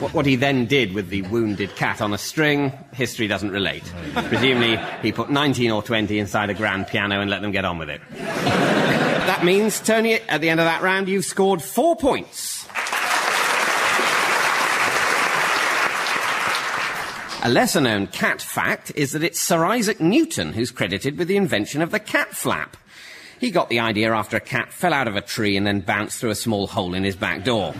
what, 0.00 0.14
what 0.14 0.26
he 0.26 0.36
then 0.36 0.66
did 0.66 0.94
with 0.94 1.10
the 1.10 1.22
wounded 1.22 1.76
cat 1.76 2.00
on 2.00 2.12
a 2.12 2.18
string, 2.18 2.72
history 2.92 3.28
doesn't 3.28 3.50
relate. 3.50 3.84
Presumably, 4.14 4.78
he 5.02 5.12
put 5.12 5.30
19 5.30 5.70
or 5.70 5.82
20 5.82 6.18
inside 6.18 6.50
a 6.50 6.54
grand 6.54 6.86
piano 6.86 7.20
and 7.20 7.30
let 7.30 7.42
them 7.42 7.52
get 7.52 7.64
on 7.64 7.78
with 7.78 7.90
it. 7.90 8.00
that 8.16 9.44
means, 9.44 9.78
Tony, 9.78 10.14
at 10.14 10.40
the 10.40 10.48
end 10.48 10.58
of 10.58 10.66
that 10.66 10.82
round, 10.82 11.08
you've 11.08 11.24
scored 11.24 11.62
four 11.62 11.96
points. 11.96 12.66
A 17.42 17.48
lesser 17.48 17.80
known 17.80 18.06
cat 18.06 18.42
fact 18.42 18.92
is 18.96 19.12
that 19.12 19.22
it's 19.22 19.40
Sir 19.40 19.64
Isaac 19.64 19.98
Newton 19.98 20.52
who's 20.52 20.70
credited 20.70 21.16
with 21.16 21.26
the 21.26 21.38
invention 21.38 21.80
of 21.80 21.90
the 21.90 21.98
cat 21.98 22.28
flap. 22.34 22.76
He 23.38 23.50
got 23.50 23.70
the 23.70 23.80
idea 23.80 24.12
after 24.12 24.36
a 24.36 24.40
cat 24.40 24.72
fell 24.74 24.92
out 24.92 25.08
of 25.08 25.16
a 25.16 25.22
tree 25.22 25.56
and 25.56 25.66
then 25.66 25.80
bounced 25.80 26.18
through 26.18 26.30
a 26.30 26.34
small 26.34 26.66
hole 26.66 26.92
in 26.92 27.02
his 27.02 27.16
back 27.16 27.42
door. 27.42 27.72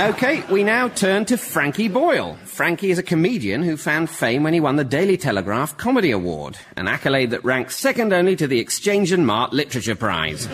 Okay, 0.00 0.42
we 0.50 0.62
now 0.62 0.88
turn 0.88 1.24
to 1.26 1.36
Frankie 1.36 1.88
Boyle. 1.88 2.36
Frankie 2.44 2.90
is 2.90 2.98
a 2.98 3.02
comedian 3.02 3.62
who 3.62 3.76
found 3.76 4.10
fame 4.10 4.42
when 4.42 4.52
he 4.52 4.60
won 4.60 4.76
the 4.76 4.84
Daily 4.84 5.16
Telegraph 5.16 5.76
Comedy 5.76 6.10
Award, 6.10 6.58
an 6.76 6.88
accolade 6.88 7.30
that 7.30 7.44
ranks 7.44 7.76
second 7.76 8.12
only 8.12 8.36
to 8.36 8.46
the 8.46 8.58
Exchange 8.58 9.12
and 9.12 9.26
Mart 9.26 9.52
Literature 9.52 9.94
Prize. 9.94 10.48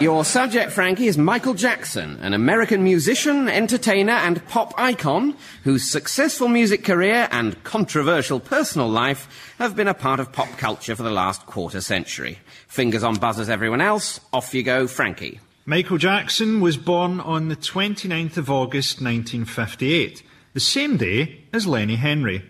Your 0.00 0.24
subject, 0.24 0.72
Frankie, 0.72 1.06
is 1.06 1.16
Michael 1.16 1.54
Jackson, 1.54 2.18
an 2.22 2.34
American 2.34 2.82
musician, 2.82 3.48
entertainer, 3.48 4.14
and 4.14 4.44
pop 4.48 4.74
icon 4.76 5.36
whose 5.62 5.88
successful 5.88 6.48
music 6.48 6.82
career 6.82 7.28
and 7.30 7.62
controversial 7.62 8.40
personal 8.40 8.88
life 8.88 9.54
have 9.58 9.76
been 9.76 9.86
a 9.86 9.94
part 9.94 10.18
of 10.18 10.32
pop 10.32 10.48
culture 10.58 10.96
for 10.96 11.04
the 11.04 11.10
last 11.10 11.46
quarter 11.46 11.80
century. 11.80 12.40
Fingers 12.66 13.04
on 13.04 13.14
buzzers, 13.14 13.48
everyone 13.48 13.80
else. 13.80 14.18
Off 14.32 14.54
you 14.54 14.64
go, 14.64 14.88
Frankie. 14.88 15.38
Michael 15.64 15.96
Jackson 15.96 16.60
was 16.60 16.76
born 16.76 17.20
on 17.20 17.46
the 17.46 17.54
29th 17.54 18.36
of 18.36 18.50
August 18.50 19.00
1958, 19.00 20.24
the 20.54 20.60
same 20.60 20.96
day 20.96 21.44
as 21.52 21.68
Lenny 21.68 21.94
Henry. 21.94 22.42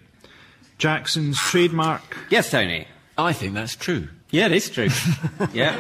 Jackson's 0.79 1.39
trademark. 1.39 2.17
Yes, 2.31 2.51
Tony. 2.51 2.87
I 3.19 3.35
think 3.35 3.53
that's 3.53 3.77
true. 3.77 4.09
Yeah, 4.31 4.47
it 4.47 4.53
is 4.53 4.71
true. 4.71 4.89
yeah. 5.53 5.73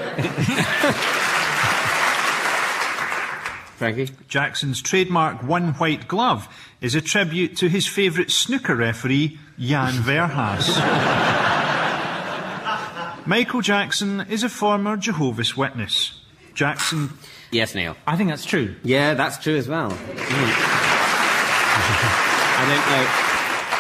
Frankie? 3.77 4.11
Jackson's 4.29 4.83
trademark 4.83 5.43
one 5.43 5.73
white 5.75 6.07
glove 6.09 6.55
is 6.83 6.95
a 6.95 7.01
tribute 7.01 7.57
to 7.57 7.71
his 7.71 7.87
favourite 7.87 8.31
snooker 8.31 8.77
referee, 8.77 9.39
Jan 9.59 9.95
Verhaas. 9.95 10.69
Michael 13.27 13.63
Jackson 13.63 14.21
is 14.29 14.43
a 14.43 14.51
former 14.51 14.99
Jehovah's 14.99 15.57
Witness. 15.57 16.22
Jackson. 16.55 17.11
Yes, 17.51 17.75
Neil. 17.75 17.97
I 18.07 18.17
think 18.17 18.31
that's 18.31 18.45
true. 18.45 18.75
Yeah, 18.83 19.15
that's 19.15 19.39
true 19.39 19.57
as 19.57 19.69
well. 19.69 19.91
I 22.55 22.65
don't 22.69 22.87
know. 22.91 23.07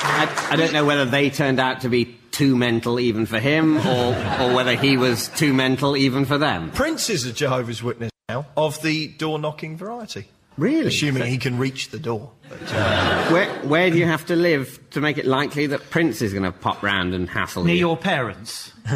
I, 0.04 0.48
I 0.52 0.56
don't 0.56 0.72
know 0.72 0.84
whether 0.84 1.04
they 1.04 1.30
turned 1.30 1.60
out 1.60 1.82
to 1.82 1.88
be 1.88 2.16
too 2.32 2.56
mental 2.56 2.98
even 2.98 3.26
for 3.26 3.38
him, 3.38 3.76
or, 3.78 4.14
or 4.40 4.54
whether 4.54 4.74
he 4.74 4.96
was 4.96 5.28
too 5.28 5.52
mental 5.54 5.96
even 5.96 6.24
for 6.24 6.38
them. 6.38 6.70
Prince 6.72 7.08
is 7.10 7.24
a 7.26 7.32
Jehovah's 7.32 7.82
Witness 7.82 8.10
now 8.28 8.46
of 8.56 8.80
the 8.82 9.08
door 9.08 9.38
knocking 9.38 9.76
variety. 9.76 10.26
Really? 10.58 10.88
Assuming 10.88 11.24
he 11.26 11.38
can 11.38 11.56
reach 11.58 11.90
the 11.90 11.98
door. 11.98 12.30
But, 12.48 12.74
uh, 12.74 13.28
Where, 13.30 13.48
where 13.60 13.90
do 13.90 13.96
you 13.96 14.04
have 14.04 14.26
to 14.26 14.36
live 14.36 14.78
to 14.90 15.00
make 15.00 15.16
it 15.16 15.24
likely 15.24 15.66
that 15.68 15.88
Prince 15.88 16.20
is 16.20 16.32
going 16.34 16.44
to 16.44 16.52
pop 16.52 16.82
round 16.82 17.14
and 17.14 17.28
hassle 17.28 17.64
Near 17.64 17.74
you? 17.74 17.80
your 17.80 17.96
parents. 17.96 18.70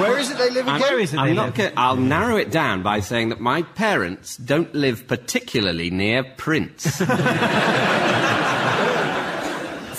where 0.00 0.18
is 0.18 0.30
it 0.30 0.38
they 0.38 0.50
live 0.50 0.66
again? 0.66 0.80
Where 0.80 0.98
is 0.98 1.12
it 1.14 1.18
I'm 1.18 1.28
they 1.28 1.34
not 1.34 1.58
live? 1.58 1.74
go- 1.74 1.80
I'll 1.80 1.96
narrow 1.96 2.36
it 2.36 2.50
down 2.50 2.82
by 2.82 3.00
saying 3.00 3.28
that 3.30 3.40
my 3.40 3.62
parents 3.62 4.36
don't 4.36 4.74
live 4.74 5.06
particularly 5.06 5.90
near 5.90 6.22
Prince. 6.24 7.00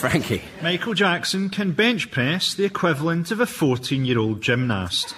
Frankie. 0.02 0.42
Michael 0.64 0.96
Jackson 0.96 1.50
can 1.50 1.74
bench 1.74 2.10
press 2.10 2.56
the 2.56 2.64
equivalent 2.66 3.30
of 3.30 3.40
a 3.40 3.46
14 3.46 4.04
year 4.04 4.18
old 4.18 4.42
gymnast. 4.42 5.14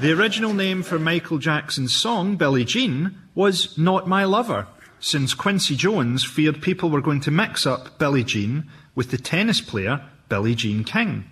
the 0.00 0.12
original 0.12 0.52
name 0.52 0.82
for 0.82 0.98
Michael 0.98 1.38
Jackson's 1.38 1.96
song, 1.96 2.36
Billie 2.36 2.66
Jean, 2.66 3.16
was 3.34 3.78
Not 3.78 4.06
My 4.06 4.24
Lover, 4.24 4.66
since 5.00 5.32
Quincy 5.32 5.74
Jones 5.74 6.22
feared 6.22 6.60
people 6.60 6.90
were 6.90 7.00
going 7.00 7.20
to 7.22 7.30
mix 7.30 7.66
up 7.66 7.98
Billie 7.98 8.24
Jean 8.24 8.68
with 8.94 9.10
the 9.10 9.16
tennis 9.18 9.62
player 9.62 10.02
Billie 10.28 10.54
Jean 10.54 10.84
King. 10.84 11.24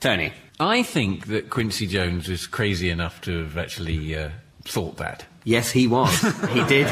Tony. 0.00 0.32
I 0.58 0.82
think 0.82 1.26
that 1.26 1.50
Quincy 1.50 1.86
Jones 1.86 2.28
was 2.28 2.46
crazy 2.46 2.90
enough 2.90 3.20
to 3.22 3.44
have 3.44 3.56
actually 3.56 4.14
uh, 4.16 4.30
thought 4.64 4.96
that. 4.96 5.24
Yes, 5.44 5.70
he 5.70 5.86
was. 5.86 6.20
he 6.20 6.64
did. 6.64 6.86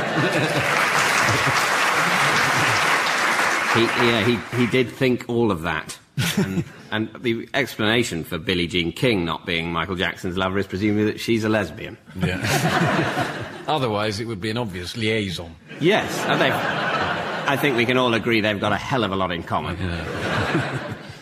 he, 3.75 3.83
yeah, 3.83 4.25
he, 4.25 4.37
he 4.57 4.67
did 4.67 4.91
think 4.91 5.25
all 5.29 5.50
of 5.50 5.62
that. 5.62 5.99
And, 6.37 6.65
and 6.91 7.11
the 7.23 7.49
explanation 7.55 8.25
for 8.25 8.38
Billie 8.38 8.67
Jean 8.67 8.93
King 8.93 9.25
not 9.25 9.47
being 9.47 9.73
Michael 9.73 9.97
Jackson's 9.97 10.37
lover 10.37 10.59
is 10.59 10.67
presumably 10.67 11.05
that 11.05 11.21
she's 11.21 11.45
a 11.45 11.49
lesbian. 11.49 11.97
Yeah. 12.17 12.41
Otherwise, 13.69 14.19
it 14.19 14.25
would 14.25 14.41
be 14.41 14.50
an 14.50 14.57
obvious 14.57 14.97
liaison. 14.97 15.55
Yes, 15.81 16.25
I 16.27 17.57
think 17.57 17.77
we 17.77 17.85
can 17.87 17.97
all 17.97 18.15
agree 18.15 18.41
they've 18.41 18.59
got 18.59 18.73
a 18.73 18.77
hell 18.77 19.05
of 19.05 19.12
a 19.12 19.17
lot 19.17 19.31
in 19.31 19.43
common. 19.43 19.77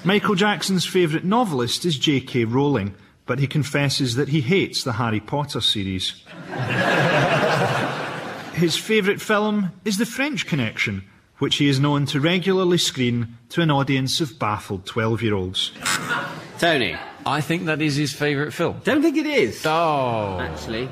Michael 0.06 0.36
Jackson's 0.36 0.86
favourite 0.86 1.24
novelist 1.24 1.84
is 1.84 1.98
J.K. 1.98 2.44
Rowling, 2.44 2.94
but 3.26 3.40
he 3.40 3.48
confesses 3.48 4.14
that 4.14 4.28
he 4.28 4.40
hates 4.40 4.84
the 4.84 4.92
Harry 4.92 5.18
Potter 5.18 5.60
series. 5.60 6.22
His 8.54 8.76
favourite 8.76 9.20
film 9.20 9.72
is 9.84 9.98
The 9.98 10.06
French 10.06 10.46
Connection, 10.46 11.02
which 11.38 11.56
he 11.56 11.68
is 11.68 11.80
known 11.80 12.06
to 12.06 12.20
regularly 12.20 12.78
screen 12.78 13.36
to 13.48 13.62
an 13.62 13.70
audience 13.72 14.20
of 14.20 14.38
baffled 14.38 14.86
12 14.86 15.22
year 15.22 15.34
olds. 15.34 15.72
Tony, 16.60 16.96
I 17.26 17.40
think 17.40 17.64
that 17.64 17.82
is 17.82 17.96
his 17.96 18.12
favourite 18.12 18.52
film. 18.52 18.80
don't 18.84 19.02
think 19.02 19.16
it 19.16 19.26
is. 19.26 19.66
Oh. 19.66 20.38
Actually, 20.40 20.88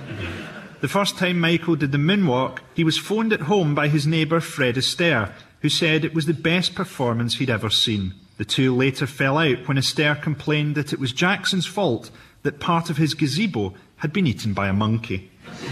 The 0.80 0.88
first 0.88 1.16
time 1.18 1.38
Michael 1.38 1.76
did 1.76 1.92
the 1.92 1.98
moonwalk, 1.98 2.58
he 2.74 2.82
was 2.82 2.98
phoned 2.98 3.32
at 3.32 3.42
home 3.42 3.76
by 3.76 3.86
his 3.86 4.08
neighbour 4.08 4.40
Fred 4.40 4.74
Astaire, 4.74 5.30
who 5.60 5.68
said 5.68 6.04
it 6.04 6.14
was 6.14 6.26
the 6.26 6.34
best 6.34 6.74
performance 6.74 7.36
he'd 7.36 7.48
ever 7.48 7.70
seen. 7.70 8.14
The 8.36 8.44
two 8.44 8.74
later 8.74 9.06
fell 9.06 9.38
out 9.38 9.68
when 9.68 9.76
Astaire 9.76 10.20
complained 10.20 10.74
that 10.74 10.92
it 10.92 10.98
was 10.98 11.12
Jackson's 11.12 11.66
fault 11.66 12.10
that 12.42 12.60
part 12.60 12.90
of 12.90 12.96
his 12.96 13.14
gazebo 13.14 13.74
had 13.96 14.12
been 14.12 14.26
eaten 14.26 14.52
by 14.54 14.68
a 14.68 14.72
monkey. 14.72 15.30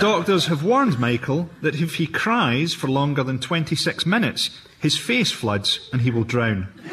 Doctors 0.00 0.46
have 0.46 0.64
warned 0.64 0.98
Michael 0.98 1.48
that 1.62 1.80
if 1.80 1.94
he 1.96 2.06
cries 2.06 2.74
for 2.74 2.88
longer 2.88 3.22
than 3.22 3.38
26 3.38 4.04
minutes, 4.06 4.50
his 4.80 4.98
face 4.98 5.30
floods 5.30 5.88
and 5.92 6.02
he 6.02 6.10
will 6.10 6.24
drown. 6.24 6.68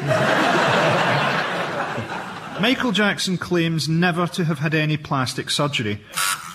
Michael 2.60 2.92
Jackson 2.92 3.38
claims 3.38 3.88
never 3.88 4.26
to 4.28 4.44
have 4.44 4.60
had 4.60 4.74
any 4.74 4.96
plastic 4.96 5.50
surgery. 5.50 6.00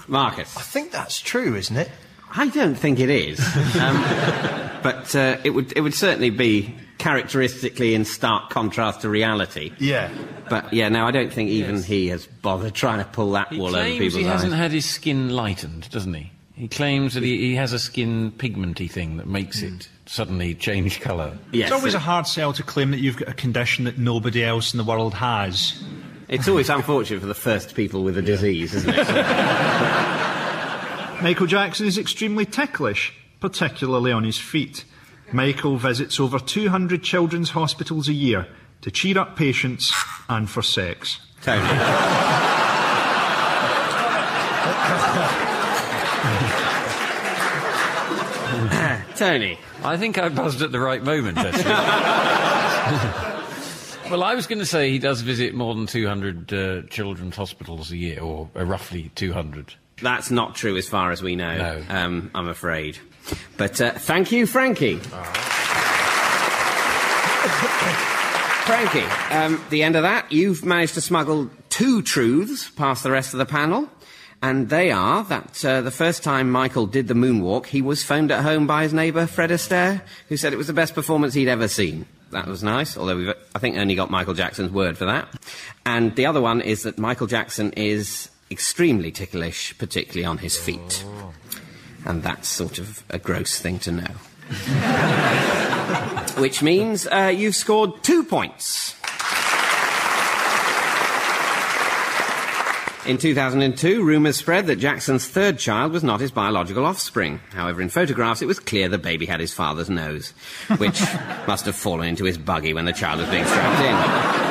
Marcus. 0.07 0.55
I 0.55 0.61
think 0.61 0.91
that's 0.91 1.19
true, 1.19 1.55
isn't 1.55 1.75
it? 1.75 1.91
I 2.31 2.47
don't 2.47 2.75
think 2.75 2.99
it 2.99 3.09
is. 3.09 3.39
Um, 3.77 4.01
but 4.81 5.15
uh, 5.15 5.37
it, 5.43 5.49
would, 5.49 5.73
it 5.75 5.81
would 5.81 5.93
certainly 5.93 6.29
be 6.29 6.73
characteristically 6.97 7.93
in 7.95 8.05
stark 8.05 8.49
contrast 8.49 9.01
to 9.01 9.09
reality. 9.09 9.71
Yeah. 9.79 10.11
But 10.49 10.73
yeah, 10.73 10.89
no, 10.89 11.05
I 11.05 11.11
don't 11.11 11.31
think 11.31 11.49
even 11.49 11.83
he 11.83 12.07
has 12.07 12.25
bothered 12.25 12.73
trying 12.73 12.99
to 12.99 13.05
pull 13.09 13.31
that 13.31 13.49
He 13.49 13.57
wool 13.57 13.67
over 13.67 13.77
claims 13.77 13.97
people's 13.99 14.15
he 14.15 14.23
hasn't 14.23 14.53
eyes. 14.53 14.59
had 14.59 14.71
his 14.71 14.85
skin 14.85 15.29
lightened, 15.29 15.89
doesn't 15.89 16.13
he? 16.13 16.31
He 16.55 16.67
claims 16.67 17.13
that 17.13 17.23
he, 17.23 17.37
he 17.49 17.55
has 17.55 17.71
a 17.71 17.79
skin 17.79 18.31
pigmenty 18.31 18.89
thing 18.89 19.17
that 19.17 19.27
makes 19.27 19.61
it 19.61 19.87
suddenly 20.07 20.55
change 20.55 21.01
colour. 21.01 21.37
Yes, 21.51 21.69
It's 21.69 21.77
always 21.79 21.93
a 21.93 21.99
hard 21.99 22.25
sell 22.25 22.51
to 22.53 22.63
claim 22.63 22.89
that 22.91 22.99
you've 22.99 23.17
got 23.17 23.27
a 23.27 23.33
condition 23.33 23.85
that 23.85 23.99
nobody 23.99 24.43
else 24.43 24.73
in 24.73 24.79
the 24.79 24.83
world 24.83 25.13
has. 25.13 25.83
it's 26.27 26.47
always 26.47 26.69
unfortunate 26.69 27.19
for 27.19 27.27
the 27.27 27.35
first 27.35 27.75
people 27.75 28.03
with 28.03 28.17
a 28.17 28.23
disease, 28.23 28.73
isn't 28.73 28.89
it? 28.91 28.97
Michael 31.21 31.47
Jackson 31.47 31.87
is 31.87 31.97
extremely 31.97 32.45
ticklish, 32.45 33.13
particularly 33.39 34.11
on 34.11 34.23
his 34.23 34.37
feet. 34.37 34.85
Michael 35.33 35.77
visits 35.77 36.19
over 36.19 36.39
200 36.39 37.03
children's 37.03 37.51
hospitals 37.51 38.07
a 38.07 38.13
year 38.13 38.47
to 38.81 38.91
cheer 38.91 39.17
up 39.17 39.35
patients 39.35 39.93
and 40.29 40.49
for 40.49 40.61
sex. 40.61 41.19
Tony. 41.41 41.67
Tony. 49.17 49.59
I 49.83 49.97
think 49.97 50.17
I 50.17 50.29
buzzed 50.29 50.61
at 50.61 50.71
the 50.71 50.79
right 50.79 51.03
moment, 51.03 51.37
well, 54.09 54.23
I 54.23 54.35
was 54.35 54.47
going 54.47 54.59
to 54.59 54.65
say 54.65 54.91
he 54.91 54.99
does 54.99 55.21
visit 55.21 55.53
more 55.53 55.75
than 55.75 55.87
200 55.87 56.53
uh, 56.53 56.81
children's 56.83 57.35
hospitals 57.35 57.91
a 57.91 57.97
year, 57.97 58.21
or 58.21 58.49
uh, 58.55 58.63
roughly 58.63 59.11
200. 59.15 59.73
That's 60.01 60.29
not 60.29 60.55
true 60.55 60.77
as 60.77 60.87
far 60.87 61.11
as 61.11 61.23
we 61.23 61.35
know. 61.35 61.57
No. 61.57 61.83
Um, 61.89 62.31
I'm 62.35 62.47
afraid. 62.47 62.99
But 63.57 63.81
uh, 63.81 63.91
thank 63.93 64.31
you, 64.31 64.45
Frankie. 64.45 64.99
Frankie, 68.67 69.05
um, 69.33 69.63
the 69.69 69.83
end 69.83 69.95
of 69.95 70.03
that, 70.03 70.31
you've 70.31 70.65
managed 70.65 70.95
to 70.95 71.01
smuggle 71.01 71.49
two 71.69 72.01
truths 72.01 72.69
past 72.71 73.03
the 73.03 73.11
rest 73.11 73.33
of 73.33 73.37
the 73.37 73.45
panel. 73.45 73.89
And 74.41 74.69
they 74.69 74.91
are 74.91 75.23
that 75.23 75.65
uh, 75.65 75.81
the 75.81 75.89
first 75.89 76.21
time 76.23 76.51
Michael 76.51 76.85
did 76.85 77.07
the 77.07 77.15
moonwalk, 77.15 77.65
he 77.65 77.81
was 77.81 78.03
phoned 78.03 78.31
at 78.31 78.43
home 78.43 78.67
by 78.67 78.83
his 78.83 78.93
neighbour, 78.93 79.25
Fred 79.25 79.49
Astaire, 79.49 80.01
who 80.29 80.37
said 80.37 80.53
it 80.53 80.57
was 80.57 80.67
the 80.67 80.73
best 80.73 80.93
performance 80.93 81.33
he'd 81.33 81.47
ever 81.47 81.67
seen. 81.67 82.05
That 82.31 82.45
was 82.45 82.61
nice, 82.61 82.97
although 82.97 83.17
we've, 83.17 83.33
I 83.55 83.59
think, 83.59 83.77
only 83.77 83.95
got 83.95 84.11
Michael 84.11 84.33
Jackson's 84.33 84.71
word 84.71 84.97
for 84.97 85.05
that. 85.05 85.27
And 85.85 86.15
the 86.15 86.25
other 86.25 86.41
one 86.41 86.61
is 86.61 86.83
that 86.83 86.99
Michael 86.99 87.25
Jackson 87.25 87.71
is 87.71 88.29
extremely 88.51 89.11
ticklish, 89.11 89.75
particularly 89.77 90.25
on 90.25 90.37
his 90.37 90.57
feet. 90.57 91.05
And 92.07 92.23
that's 92.23 92.47
sort 92.47 92.79
of 92.79 93.03
a 93.09 93.19
gross 93.19 93.59
thing 93.59 93.79
to 93.79 93.91
know. 93.91 94.07
Which 96.41 96.63
means 96.63 97.05
uh, 97.05 97.33
you've 97.35 97.55
scored 97.55 98.01
two 98.01 98.23
points. 98.23 98.95
In 103.05 103.17
2002, 103.17 104.03
rumours 104.03 104.37
spread 104.37 104.67
that 104.67 104.77
Jackson's 104.77 105.27
third 105.27 105.59
child 105.59 105.91
was 105.91 106.03
not 106.03 106.21
his 106.21 106.31
biological 106.31 106.85
offspring. 106.85 107.41
However, 107.51 107.81
in 107.81 107.89
photographs, 107.89 108.41
it 108.41 108.47
was 108.47 108.59
clear 108.59 108.87
the 108.87 108.97
baby 108.97 109.25
had 109.25 109.41
his 109.41 109.53
father's 109.53 109.89
nose, 109.89 110.31
which 110.77 111.01
must 111.47 111.65
have 111.65 111.75
fallen 111.75 112.07
into 112.07 112.23
his 112.23 112.37
buggy 112.37 112.73
when 112.73 112.85
the 112.85 112.93
child 112.93 113.19
was 113.19 113.29
being 113.29 113.45
strapped 113.45 114.43
in. 114.43 114.46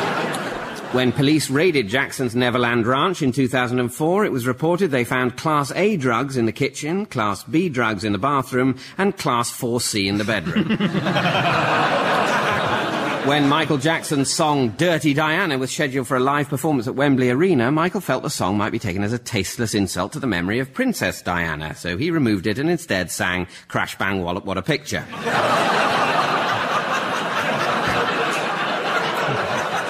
When 0.93 1.13
police 1.13 1.51
raided 1.51 1.89
Jackson's 1.89 2.37
Neverland 2.37 2.87
Ranch 2.87 3.21
in 3.21 3.33
2004, 3.33 4.25
it 4.25 4.33
was 4.33 4.47
reported 4.47 4.91
they 4.91 5.05
found 5.05 5.37
Class 5.37 5.73
A 5.73 5.97
drugs 5.97 6.37
in 6.37 6.47
the 6.47 6.53
kitchen, 6.53 7.07
Class 7.07 7.43
B 7.43 7.69
drugs 7.69 8.05
in 8.05 8.13
the 8.13 8.19
bathroom, 8.19 8.79
and 8.97 9.17
Class 9.17 9.51
4C 9.51 10.07
in 10.07 10.19
the 10.19 10.25
bedroom. 10.25 10.69
when 13.27 13.49
Michael 13.49 13.79
Jackson's 13.79 14.33
song 14.33 14.71
Dirty 14.71 15.13
Diana 15.13 15.59
was 15.59 15.73
scheduled 15.73 16.07
for 16.07 16.17
a 16.17 16.21
live 16.21 16.49
performance 16.49 16.87
at 16.87 16.95
Wembley 16.95 17.31
Arena, 17.31 17.73
Michael 17.73 18.01
felt 18.01 18.23
the 18.23 18.31
song 18.31 18.57
might 18.57 18.71
be 18.71 18.79
taken 18.79 19.03
as 19.03 19.13
a 19.13 19.19
tasteless 19.19 19.75
insult 19.75 20.13
to 20.13 20.21
the 20.21 20.29
memory 20.29 20.61
of 20.61 20.73
Princess 20.73 21.21
Diana, 21.21 21.75
so 21.75 21.99
he 21.99 22.13
removed 22.13 22.47
it 22.47 22.61
and 22.61 22.71
instead 22.71 23.11
sang 23.11 23.49
Crash 23.67 23.99
Bang 23.99 24.23
Wallop 24.23 24.45
What 24.45 24.57
a 24.57 24.63
Picture. 24.63 25.05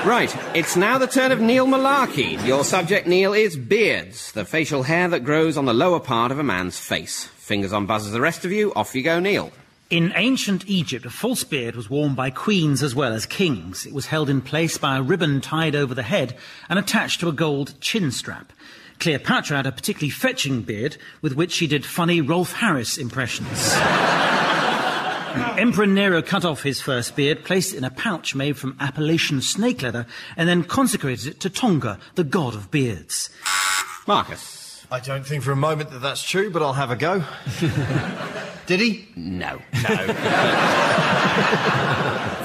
Right, 0.06 0.32
it's 0.54 0.76
now 0.76 0.98
the 0.98 1.08
turn 1.08 1.32
of 1.32 1.40
Neil 1.40 1.66
Mullarkey. 1.66 2.46
Your 2.46 2.62
subject, 2.62 3.08
Neil, 3.08 3.32
is 3.32 3.56
beards, 3.56 4.30
the 4.30 4.44
facial 4.44 4.84
hair 4.84 5.08
that 5.08 5.24
grows 5.24 5.56
on 5.56 5.64
the 5.64 5.74
lower 5.74 5.98
part 5.98 6.30
of 6.30 6.38
a 6.38 6.44
man's 6.44 6.78
face. 6.78 7.24
Fingers 7.24 7.72
on 7.72 7.86
buzzers, 7.86 8.12
the 8.12 8.20
rest 8.20 8.44
of 8.44 8.52
you. 8.52 8.72
Off 8.74 8.94
you 8.94 9.02
go, 9.02 9.18
Neil. 9.18 9.50
In 9.90 10.12
ancient 10.14 10.64
Egypt, 10.68 11.06
a 11.06 11.10
false 11.10 11.42
beard 11.42 11.74
was 11.74 11.90
worn 11.90 12.14
by 12.14 12.30
queens 12.30 12.84
as 12.84 12.94
well 12.94 13.12
as 13.12 13.26
kings. 13.26 13.84
It 13.84 13.92
was 13.92 14.06
held 14.06 14.30
in 14.30 14.42
place 14.42 14.78
by 14.78 14.96
a 14.96 15.02
ribbon 15.02 15.40
tied 15.40 15.74
over 15.74 15.92
the 15.92 16.04
head 16.04 16.36
and 16.68 16.78
attached 16.78 17.18
to 17.18 17.28
a 17.28 17.32
gold 17.32 17.74
chin 17.80 18.12
strap. 18.12 18.52
Cleopatra 19.00 19.56
had 19.56 19.66
a 19.66 19.72
particularly 19.72 20.10
fetching 20.10 20.62
beard 20.62 20.98
with 21.20 21.34
which 21.34 21.50
she 21.50 21.66
did 21.66 21.84
funny 21.84 22.20
Rolf 22.20 22.52
Harris 22.52 22.96
impressions. 22.96 23.74
Emperor 25.36 25.86
Nero 25.86 26.22
cut 26.22 26.44
off 26.44 26.62
his 26.62 26.80
first 26.80 27.14
beard, 27.16 27.44
placed 27.44 27.74
it 27.74 27.78
in 27.78 27.84
a 27.84 27.90
pouch 27.90 28.34
made 28.34 28.56
from 28.56 28.76
Appalachian 28.80 29.40
snake 29.42 29.82
leather, 29.82 30.06
and 30.36 30.48
then 30.48 30.62
consecrated 30.64 31.26
it 31.28 31.40
to 31.40 31.50
Tonga, 31.50 31.98
the 32.14 32.24
god 32.24 32.54
of 32.54 32.70
beards. 32.70 33.28
Marcus. 34.06 34.86
I 34.90 35.00
don't 35.00 35.26
think 35.26 35.42
for 35.42 35.50
a 35.52 35.56
moment 35.56 35.90
that 35.90 35.98
that's 36.00 36.22
true, 36.22 36.50
but 36.50 36.62
I'll 36.62 36.72
have 36.72 36.90
a 36.92 36.96
go. 36.96 37.24
Did 38.66 38.80
he? 38.80 39.08
No. 39.16 39.60
No. 39.74 39.82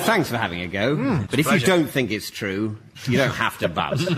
Thanks 0.03 0.29
for 0.29 0.37
having 0.37 0.61
a 0.61 0.67
go. 0.67 0.95
but 1.29 1.39
if 1.39 1.51
you 1.51 1.59
don't 1.59 1.87
think 1.87 2.09
it's 2.11 2.29
true, 2.31 2.77
you 3.05 3.17
don't 3.17 3.33
have 3.35 3.57
to 3.59 3.69
buzz. 3.69 4.03
but, 4.05 4.17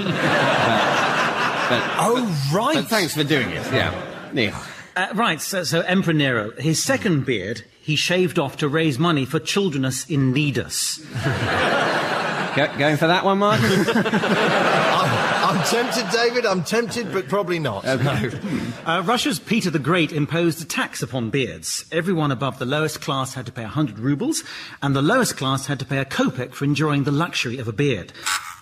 Oh, 2.00 2.50
right. 2.54 2.76
but 2.76 2.88
thanks 2.88 3.14
for 3.14 3.24
doing 3.24 3.50
it. 3.50 3.66
Yeah. 3.72 4.30
Neil. 4.34 4.54
Uh, 4.96 5.08
right, 5.16 5.42
so, 5.42 5.64
so 5.64 5.82
Emperor 5.82 6.14
Nero, 6.14 6.52
his 6.52 6.82
second 6.84 7.26
beard, 7.26 7.64
he 7.84 7.96
shaved 7.98 8.39
off 8.39 8.58
to 8.58 8.67
raise 8.69 8.98
money 8.98 9.26
for 9.26 9.39
Childrenus 9.39 10.10
in 10.10 10.34
Needus. 10.34 11.00
Go, 12.56 12.67
going 12.78 12.98
for 12.98 13.08
that 13.08 13.26
one, 13.26 13.39
Mark? 13.39 13.60
I'm, 13.63 15.58
I'm 15.58 15.65
tempted, 15.65 16.08
David. 16.12 16.46
I'm 16.46 16.63
tempted, 16.63 17.12
but 17.12 17.28
probably 17.28 17.60
not. 17.60 17.84
No. 17.84 18.30
Uh, 18.86 19.02
Russia's 19.06 19.39
Peter 19.39 19.69
the 19.69 19.80
Great 19.80 20.12
imposed 20.12 20.62
a 20.62 20.65
tax 20.65 21.02
upon 21.02 21.30
beards. 21.30 21.86
Everyone 21.89 22.32
above 22.34 22.60
the 22.60 22.65
lowest 22.65 23.00
class 23.00 23.34
had 23.34 23.46
to 23.46 23.52
pay 23.52 23.62
100 23.62 23.98
rubles, 23.98 24.43
and 24.82 24.93
the 24.93 25.02
lowest 25.02 25.38
class 25.38 25.67
had 25.67 25.80
to 25.80 25.86
pay 25.86 26.00
a 26.00 26.06
kopeck 26.06 26.54
for 26.54 26.65
enjoying 26.65 27.06
the 27.06 27.12
luxury 27.12 27.58
of 27.60 27.69
a 27.69 27.72
beard. 27.72 28.12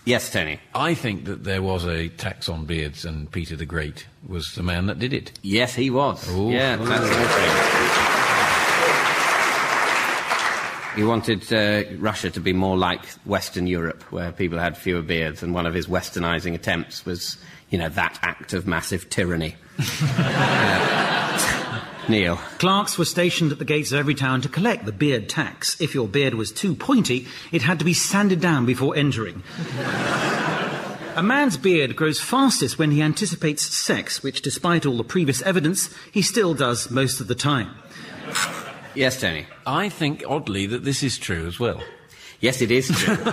yes, 0.05 0.31
Tony. 0.31 0.59
I 0.75 0.93
think 0.93 1.25
that 1.25 1.43
there 1.43 1.63
was 1.63 1.85
a 1.85 2.09
tax 2.09 2.47
on 2.47 2.65
beards, 2.65 3.03
and 3.03 3.31
Peter 3.31 3.55
the 3.55 3.65
Great 3.65 4.05
was 4.27 4.53
the 4.53 4.61
man 4.63 4.85
that 4.85 4.99
did 4.99 5.11
it. 5.11 5.31
Yes, 5.41 5.73
he 5.73 5.89
was. 5.89 6.29
Ooh. 6.31 6.51
Yeah, 6.51 6.75
that's 6.77 7.03
all 7.03 8.11
true. 8.15 8.20
He 10.95 11.03
wanted 11.03 11.51
uh, 11.53 11.83
Russia 11.97 12.29
to 12.31 12.39
be 12.39 12.53
more 12.53 12.77
like 12.77 13.05
Western 13.25 13.65
Europe, 13.65 14.03
where 14.11 14.31
people 14.31 14.59
had 14.59 14.77
fewer 14.77 15.01
beards, 15.01 15.41
and 15.41 15.53
one 15.53 15.65
of 15.65 15.73
his 15.73 15.87
westernizing 15.87 16.53
attempts 16.53 17.05
was, 17.05 17.37
you 17.69 17.77
know, 17.77 17.89
that 17.89 18.19
act 18.21 18.53
of 18.53 18.67
massive 18.67 19.09
tyranny. 19.09 19.55
Uh, 21.33 21.81
Neil. 22.09 22.35
Clerks 22.57 22.97
were 22.97 23.05
stationed 23.05 23.51
at 23.51 23.59
the 23.59 23.65
gates 23.65 23.91
of 23.91 23.99
every 23.99 24.15
town 24.15 24.41
to 24.41 24.49
collect 24.49 24.85
the 24.85 24.91
beard 24.91 25.29
tax. 25.29 25.79
If 25.79 25.93
your 25.93 26.07
beard 26.07 26.33
was 26.33 26.51
too 26.51 26.75
pointy, 26.75 27.27
it 27.51 27.61
had 27.61 27.79
to 27.79 27.85
be 27.85 27.93
sanded 27.93 28.41
down 28.41 28.65
before 28.65 28.95
entering. 28.95 29.43
A 31.15 31.23
man's 31.23 31.57
beard 31.57 31.95
grows 31.95 32.19
fastest 32.19 32.79
when 32.79 32.91
he 32.91 33.01
anticipates 33.01 33.63
sex, 33.63 34.23
which, 34.23 34.41
despite 34.41 34.85
all 34.85 34.97
the 34.97 35.03
previous 35.03 35.41
evidence, 35.43 35.89
he 36.11 36.21
still 36.21 36.53
does 36.53 36.89
most 36.89 37.19
of 37.21 37.27
the 37.27 37.35
time. 37.35 37.69
Yes, 38.95 39.19
Tony. 39.21 39.45
I 39.65 39.89
think, 39.89 40.23
oddly, 40.27 40.65
that 40.67 40.83
this 40.83 41.01
is 41.03 41.17
true 41.17 41.45
as 41.47 41.59
well. 41.59 41.81
Yes, 42.39 42.61
it 42.61 42.71
is 42.71 42.87
true. 42.89 43.13
yeah, 43.25 43.31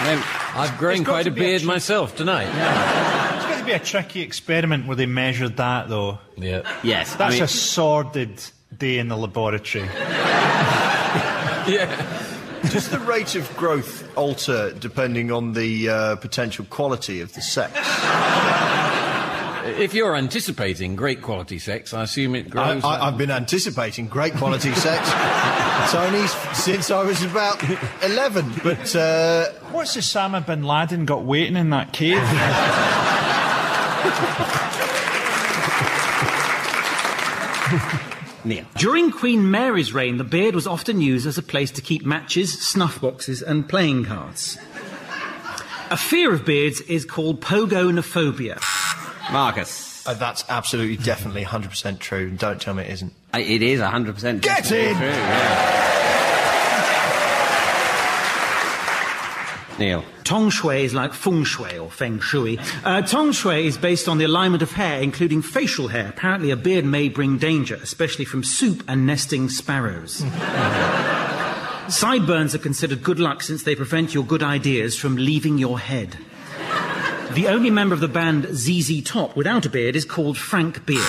I 0.00 0.14
don't- 0.14 0.24
I've 0.56 0.78
grown 0.78 1.04
quite 1.04 1.26
a 1.26 1.30
be 1.32 1.40
a 1.40 1.44
beard 1.44 1.62
tr- 1.62 1.66
myself 1.66 2.14
tonight. 2.16 2.46
It's 3.36 3.44
going 3.46 3.58
to 3.58 3.64
be 3.64 3.72
a 3.72 3.78
tricky 3.80 4.20
experiment 4.22 4.86
where 4.86 4.94
they 4.96 5.06
measured 5.06 5.56
that, 5.56 5.88
though. 5.88 6.18
Yeah. 6.36 6.62
yes, 6.84 7.14
I 7.14 7.18
That's 7.18 7.34
mean, 7.34 7.42
a 7.42 7.48
sordid 7.48 8.40
day 8.76 8.98
in 8.98 9.08
the 9.08 9.16
laboratory. 9.16 9.84
yeah. 11.66 12.20
Does 12.70 12.88
the 12.88 13.00
rate 13.00 13.34
of 13.34 13.54
growth 13.56 14.08
alter 14.16 14.72
depending 14.72 15.30
on 15.32 15.52
the 15.54 15.88
uh, 15.88 16.16
potential 16.16 16.64
quality 16.70 17.20
of 17.20 17.32
the 17.34 17.40
sex? 17.42 17.72
If 19.64 19.94
you're 19.94 20.14
anticipating 20.14 20.94
great 20.94 21.22
quality 21.22 21.58
sex, 21.58 21.94
I 21.94 22.02
assume 22.02 22.34
it 22.34 22.46
I, 22.46 22.48
grows. 22.50 22.84
I, 22.84 23.06
I've 23.06 23.16
been 23.16 23.30
anticipating 23.30 24.08
great 24.08 24.34
quality 24.34 24.74
sex, 24.74 25.10
Tony, 25.90 26.26
since 26.52 26.90
I 26.90 27.02
was 27.02 27.22
about 27.22 27.62
11. 28.02 28.52
But 28.62 28.94
uh, 28.94 29.46
What's 29.72 29.96
Osama 29.96 30.44
bin 30.44 30.64
Laden 30.64 31.06
got 31.06 31.24
waiting 31.24 31.56
in 31.56 31.70
that 31.70 31.94
cave? 31.94 32.16
Neil. 38.44 38.66
During 38.76 39.10
Queen 39.10 39.50
Mary's 39.50 39.94
reign, 39.94 40.18
the 40.18 40.24
beard 40.24 40.54
was 40.54 40.66
often 40.66 41.00
used 41.00 41.26
as 41.26 41.38
a 41.38 41.42
place 41.42 41.70
to 41.70 41.80
keep 41.80 42.04
matches, 42.04 42.52
snuff 42.60 43.00
boxes, 43.00 43.40
and 43.40 43.66
playing 43.66 44.04
cards. 44.04 44.58
A 45.90 45.96
fear 45.96 46.34
of 46.34 46.44
beards 46.44 46.82
is 46.82 47.06
called 47.06 47.40
pogonophobia. 47.40 48.60
Marcus. 49.32 50.06
uh, 50.06 50.14
that's 50.14 50.44
absolutely, 50.48 50.96
definitely 51.02 51.44
100% 51.44 51.98
true. 51.98 52.28
And 52.28 52.38
don't 52.38 52.60
tell 52.60 52.74
me 52.74 52.84
it 52.84 52.90
isn't. 52.90 53.12
Uh, 53.34 53.38
It 53.38 53.62
is 53.62 53.80
100% 53.80 54.40
Get 54.42 54.70
in! 54.70 54.96
true, 54.96 55.06
yeah. 55.06 55.80
Neil. 59.78 60.04
Tong 60.22 60.50
shui 60.50 60.84
is 60.84 60.94
like 60.94 61.12
feng 61.12 61.42
shui 61.44 61.78
or 61.78 61.90
feng 61.90 62.20
shui. 62.20 62.58
Uh, 62.84 63.02
tong 63.02 63.32
shui 63.32 63.66
is 63.66 63.76
based 63.76 64.06
on 64.08 64.18
the 64.18 64.24
alignment 64.24 64.62
of 64.62 64.70
hair, 64.72 65.00
including 65.02 65.42
facial 65.42 65.88
hair. 65.88 66.08
Apparently, 66.08 66.50
a 66.52 66.56
beard 66.56 66.84
may 66.84 67.08
bring 67.08 67.38
danger, 67.38 67.74
especially 67.82 68.24
from 68.24 68.44
soup 68.44 68.84
and 68.86 69.04
nesting 69.04 69.48
sparrows. 69.48 70.18
Sideburns 71.88 72.54
are 72.54 72.58
considered 72.58 73.02
good 73.02 73.18
luck 73.18 73.42
since 73.42 73.64
they 73.64 73.74
prevent 73.74 74.14
your 74.14 74.24
good 74.24 74.42
ideas 74.44 74.96
from 74.96 75.16
leaving 75.16 75.58
your 75.58 75.78
head. 75.80 76.16
The 77.34 77.48
only 77.48 77.70
member 77.70 77.94
of 77.94 78.00
the 78.00 78.06
band 78.06 78.46
ZZ 78.52 79.02
Top 79.02 79.36
without 79.36 79.66
a 79.66 79.68
beard 79.68 79.96
is 79.96 80.04
called 80.04 80.38
Frank 80.38 80.86
Beard. 80.86 81.00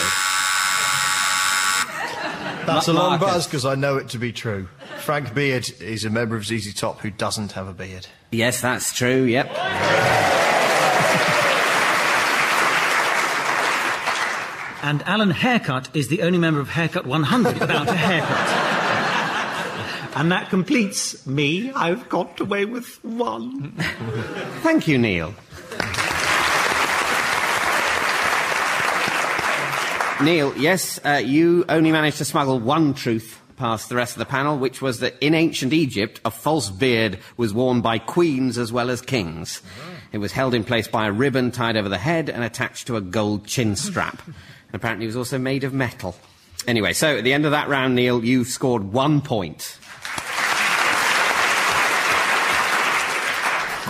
That's 2.66 2.88
a 2.88 2.94
long 2.94 3.20
Marcus. 3.20 3.28
buzz 3.28 3.46
because 3.46 3.64
I 3.64 3.76
know 3.76 3.98
it 3.98 4.10
to 4.10 4.18
be 4.18 4.32
true. 4.32 4.68
Frank 4.98 5.36
Beard 5.36 5.70
is 5.80 6.04
a 6.04 6.10
member 6.10 6.36
of 6.36 6.44
ZZ 6.44 6.74
Top 6.74 7.02
who 7.02 7.12
doesn't 7.12 7.52
have 7.52 7.68
a 7.68 7.74
beard. 7.74 8.08
Yes, 8.32 8.60
that's 8.60 8.92
true, 8.92 9.24
yep. 9.26 9.52
And 14.82 15.04
Alan 15.04 15.30
Haircut 15.30 15.96
is 15.96 16.08
the 16.08 16.24
only 16.24 16.40
member 16.40 16.60
of 16.60 16.70
Haircut 16.70 17.06
100 17.06 17.60
without 17.60 17.88
a 17.88 17.94
haircut. 17.94 18.76
And 20.16 20.32
that 20.32 20.50
completes 20.50 21.28
me. 21.28 21.72
I've 21.74 22.08
got 22.10 22.40
away 22.40 22.66
with 22.66 23.04
one. 23.04 23.74
Thank 24.62 24.88
you, 24.88 24.98
Neil. 24.98 25.36
Neil, 30.24 30.56
yes, 30.58 30.98
uh, 31.06 31.22
you 31.24 31.66
only 31.68 31.92
managed 31.92 32.20
to 32.20 32.26
smuggle 32.26 32.58
one 32.58 32.94
truth 32.94 33.42
past 33.58 33.90
the 33.90 33.96
rest 33.96 34.14
of 34.14 34.20
the 34.20 34.26
panel, 34.26 34.58
which 34.58 34.82
was 34.82 35.00
that 35.02 35.16
in 35.20 35.36
ancient 35.36 35.74
Egypt, 35.74 36.22
a 36.24 36.32
false 36.32 36.70
beard 36.70 37.20
was 37.36 37.54
worn 37.54 37.82
by 37.82 38.00
queens 38.00 38.58
as 38.58 38.72
well 38.72 38.90
as 38.90 39.02
kings. 39.02 39.62
It 40.14 40.20
was 40.20 40.32
held 40.32 40.54
in 40.54 40.64
place 40.64 40.88
by 40.88 41.08
a 41.08 41.12
ribbon 41.12 41.52
tied 41.52 41.76
over 41.76 41.90
the 41.90 41.98
head 41.98 42.30
and 42.30 42.44
attached 42.44 42.88
to 42.88 42.96
a 42.96 43.02
gold 43.02 43.46
chin 43.46 43.76
strap. 43.76 44.26
and 44.26 44.36
apparently 44.74 45.06
it 45.06 45.10
was 45.10 45.18
also 45.18 45.38
made 45.38 45.66
of 45.66 45.74
metal. 45.74 46.16
Anyway, 46.66 46.94
so 46.94 47.18
at 47.18 47.26
the 47.26 47.34
end 47.34 47.46
of 47.46 47.52
that 47.52 47.68
round, 47.68 47.96
Neil, 47.96 48.24
you 48.24 48.46
scored 48.46 48.94
one 48.94 49.20
point. 49.20 49.78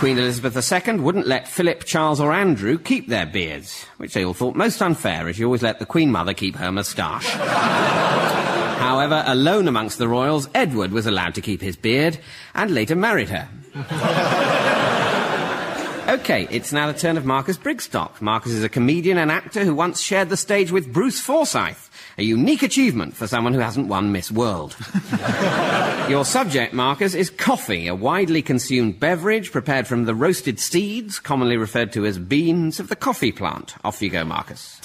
Queen 0.05 0.19
Elizabeth 0.19 0.71
II 0.71 0.99
wouldn't 0.99 1.25
let 1.25 1.47
Philip, 1.47 1.83
Charles, 1.83 2.19
or 2.19 2.31
Andrew 2.31 2.77
keep 2.77 3.07
their 3.07 3.25
beards, 3.25 3.85
which 3.97 4.13
they 4.13 4.23
all 4.23 4.35
thought 4.35 4.55
most 4.55 4.79
unfair, 4.79 5.27
as 5.27 5.35
she 5.35 5.43
always 5.43 5.63
let 5.63 5.79
the 5.79 5.85
Queen 5.87 6.11
Mother 6.11 6.35
keep 6.35 6.55
her 6.57 6.71
moustache. 6.71 7.25
However, 8.77 9.23
alone 9.25 9.67
amongst 9.67 9.97
the 9.97 10.07
royals, 10.07 10.47
Edward 10.53 10.91
was 10.91 11.07
allowed 11.07 11.33
to 11.33 11.41
keep 11.41 11.59
his 11.59 11.75
beard 11.75 12.19
and 12.53 12.71
later 12.71 12.95
married 12.95 13.29
her. 13.29 13.49
okay, 16.19 16.47
it's 16.51 16.71
now 16.71 16.85
the 16.85 16.99
turn 16.99 17.17
of 17.17 17.25
Marcus 17.25 17.57
Brigstocke. 17.57 18.21
Marcus 18.21 18.51
is 18.51 18.63
a 18.63 18.69
comedian 18.69 19.17
and 19.17 19.31
actor 19.31 19.65
who 19.65 19.73
once 19.73 19.99
shared 19.99 20.29
the 20.29 20.37
stage 20.37 20.69
with 20.69 20.93
Bruce 20.93 21.19
Forsyth, 21.19 21.84
a 22.17 22.23
unique 22.23 22.63
achievement 22.63 23.15
for 23.15 23.27
someone 23.27 23.53
who 23.53 23.59
hasn't 23.59 23.87
won 23.87 24.11
Miss 24.11 24.31
World. 24.31 24.75
Your 26.09 26.23
subject, 26.23 26.73
Marcus, 26.73 27.13
is 27.13 27.29
coffee, 27.29 27.87
a 27.87 27.95
widely 27.95 28.41
consumed 28.41 28.99
beverage 28.99 29.51
prepared 29.51 29.85
from 29.87 30.05
the 30.05 30.15
roasted 30.15 30.59
seeds, 30.59 31.19
commonly 31.19 31.57
referred 31.57 31.91
to 31.93 32.05
as 32.05 32.17
beans, 32.17 32.79
of 32.79 32.87
the 32.87 32.95
coffee 32.95 33.31
plant. 33.31 33.75
Off 33.83 34.01
you 34.01 34.09
go, 34.09 34.23
Marcus. 34.23 34.79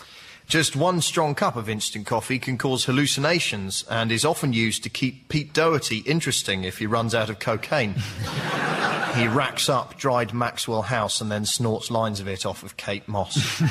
Just 0.49 0.75
one 0.75 1.01
strong 1.01 1.37
cup 1.37 1.55
of 1.55 1.69
instant 1.69 2.07
coffee 2.07 2.41
can 2.41 2.59
cause 2.59 2.87
hallucinations 2.87 3.85
and 3.89 4.11
is 4.11 4.25
often 4.25 4.53
used 4.53 4.83
to 4.83 4.89
keep 4.89 5.29
Pete 5.29 5.53
Doherty 5.53 5.99
interesting 5.99 6.65
if 6.65 6.79
he 6.79 6.87
runs 6.87 7.15
out 7.15 7.31
of 7.31 7.39
cocaine. 7.39 7.95
he 9.15 9.29
racks 9.29 9.69
up 9.69 9.97
dried 9.97 10.35
Maxwell 10.35 10.83
House 10.83 11.21
and 11.21 11.31
then 11.31 11.45
snorts 11.45 11.89
lines 11.89 12.19
of 12.19 12.27
it 12.27 12.45
off 12.45 12.65
of 12.65 12.77
Kate 12.77 13.07
Moss. 13.07 13.63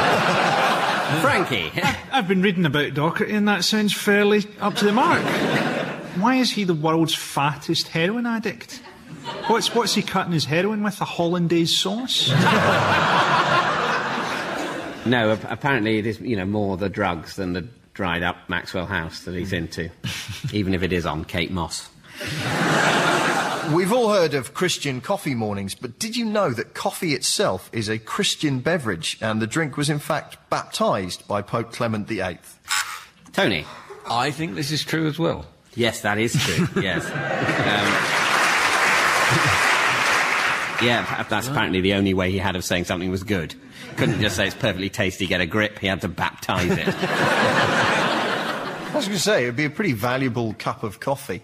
Frankie. 1.20 1.70
I've 2.12 2.28
been 2.28 2.42
reading 2.42 2.66
about 2.66 2.94
Doherty, 2.94 3.32
and 3.32 3.48
that 3.48 3.64
sounds 3.64 3.92
fairly 3.94 4.44
up 4.60 4.74
to 4.76 4.84
the 4.84 4.92
mark. 4.92 5.22
Why 6.16 6.36
is 6.36 6.52
he 6.52 6.64
the 6.64 6.74
world's 6.74 7.14
fattest 7.14 7.88
heroin 7.88 8.26
addict? 8.26 8.82
What's, 9.46 9.74
what's 9.74 9.94
he 9.94 10.02
cutting 10.02 10.32
his 10.32 10.44
heroin 10.44 10.82
with? 10.82 11.00
A 11.00 11.04
hollandaise 11.04 11.76
sauce? 11.76 12.28
no, 15.06 15.32
ap- 15.32 15.50
apparently 15.50 15.98
it 15.98 16.06
is, 16.06 16.20
you 16.20 16.36
know, 16.36 16.44
more 16.44 16.76
the 16.76 16.88
drugs 16.88 17.36
than 17.36 17.52
the 17.52 17.66
dried 17.94 18.22
up 18.22 18.36
Maxwell 18.48 18.86
House 18.86 19.20
that 19.24 19.34
he's 19.34 19.52
into, 19.52 19.90
even 20.52 20.74
if 20.74 20.82
it 20.82 20.92
is 20.92 21.06
on 21.06 21.24
Kate 21.24 21.50
Moss. 21.50 21.88
We've 23.72 23.92
all 23.92 24.10
heard 24.10 24.34
of 24.34 24.52
Christian 24.52 25.00
coffee 25.00 25.34
mornings, 25.34 25.74
but 25.74 25.98
did 25.98 26.16
you 26.16 26.26
know 26.26 26.50
that 26.50 26.74
coffee 26.74 27.14
itself 27.14 27.70
is 27.72 27.88
a 27.88 27.98
Christian 27.98 28.60
beverage 28.60 29.16
and 29.20 29.40
the 29.40 29.46
drink 29.46 29.78
was 29.78 29.88
in 29.88 29.98
fact 29.98 30.36
baptized 30.50 31.26
by 31.26 31.40
Pope 31.40 31.72
Clement 31.72 32.06
VIII? 32.06 32.38
Tony. 33.32 33.64
I 34.06 34.30
think 34.32 34.54
this 34.54 34.70
is 34.70 34.84
true 34.84 35.06
as 35.06 35.18
well. 35.18 35.46
Yes, 35.74 36.02
that 36.02 36.18
is 36.18 36.34
true. 36.34 36.68
yes. 36.82 37.06
Um, 37.06 37.12
yeah, 40.86 41.24
that's 41.28 41.48
apparently 41.48 41.80
the 41.80 41.94
only 41.94 42.12
way 42.12 42.30
he 42.30 42.38
had 42.38 42.56
of 42.56 42.64
saying 42.64 42.84
something 42.84 43.10
was 43.10 43.22
good. 43.22 43.54
Couldn't 43.96 44.20
just 44.20 44.36
say 44.36 44.46
it's 44.46 44.54
perfectly 44.54 44.90
tasty, 44.90 45.26
get 45.26 45.40
a 45.40 45.46
grip. 45.46 45.78
He 45.78 45.86
had 45.86 46.02
to 46.02 46.08
baptize 46.08 46.70
it. 46.70 46.88
I 46.94 48.92
was 48.94 49.06
going 49.06 49.16
to 49.16 49.22
say, 49.22 49.44
it'd 49.44 49.56
be 49.56 49.64
a 49.64 49.70
pretty 49.70 49.94
valuable 49.94 50.54
cup 50.54 50.82
of 50.82 51.00
coffee 51.00 51.42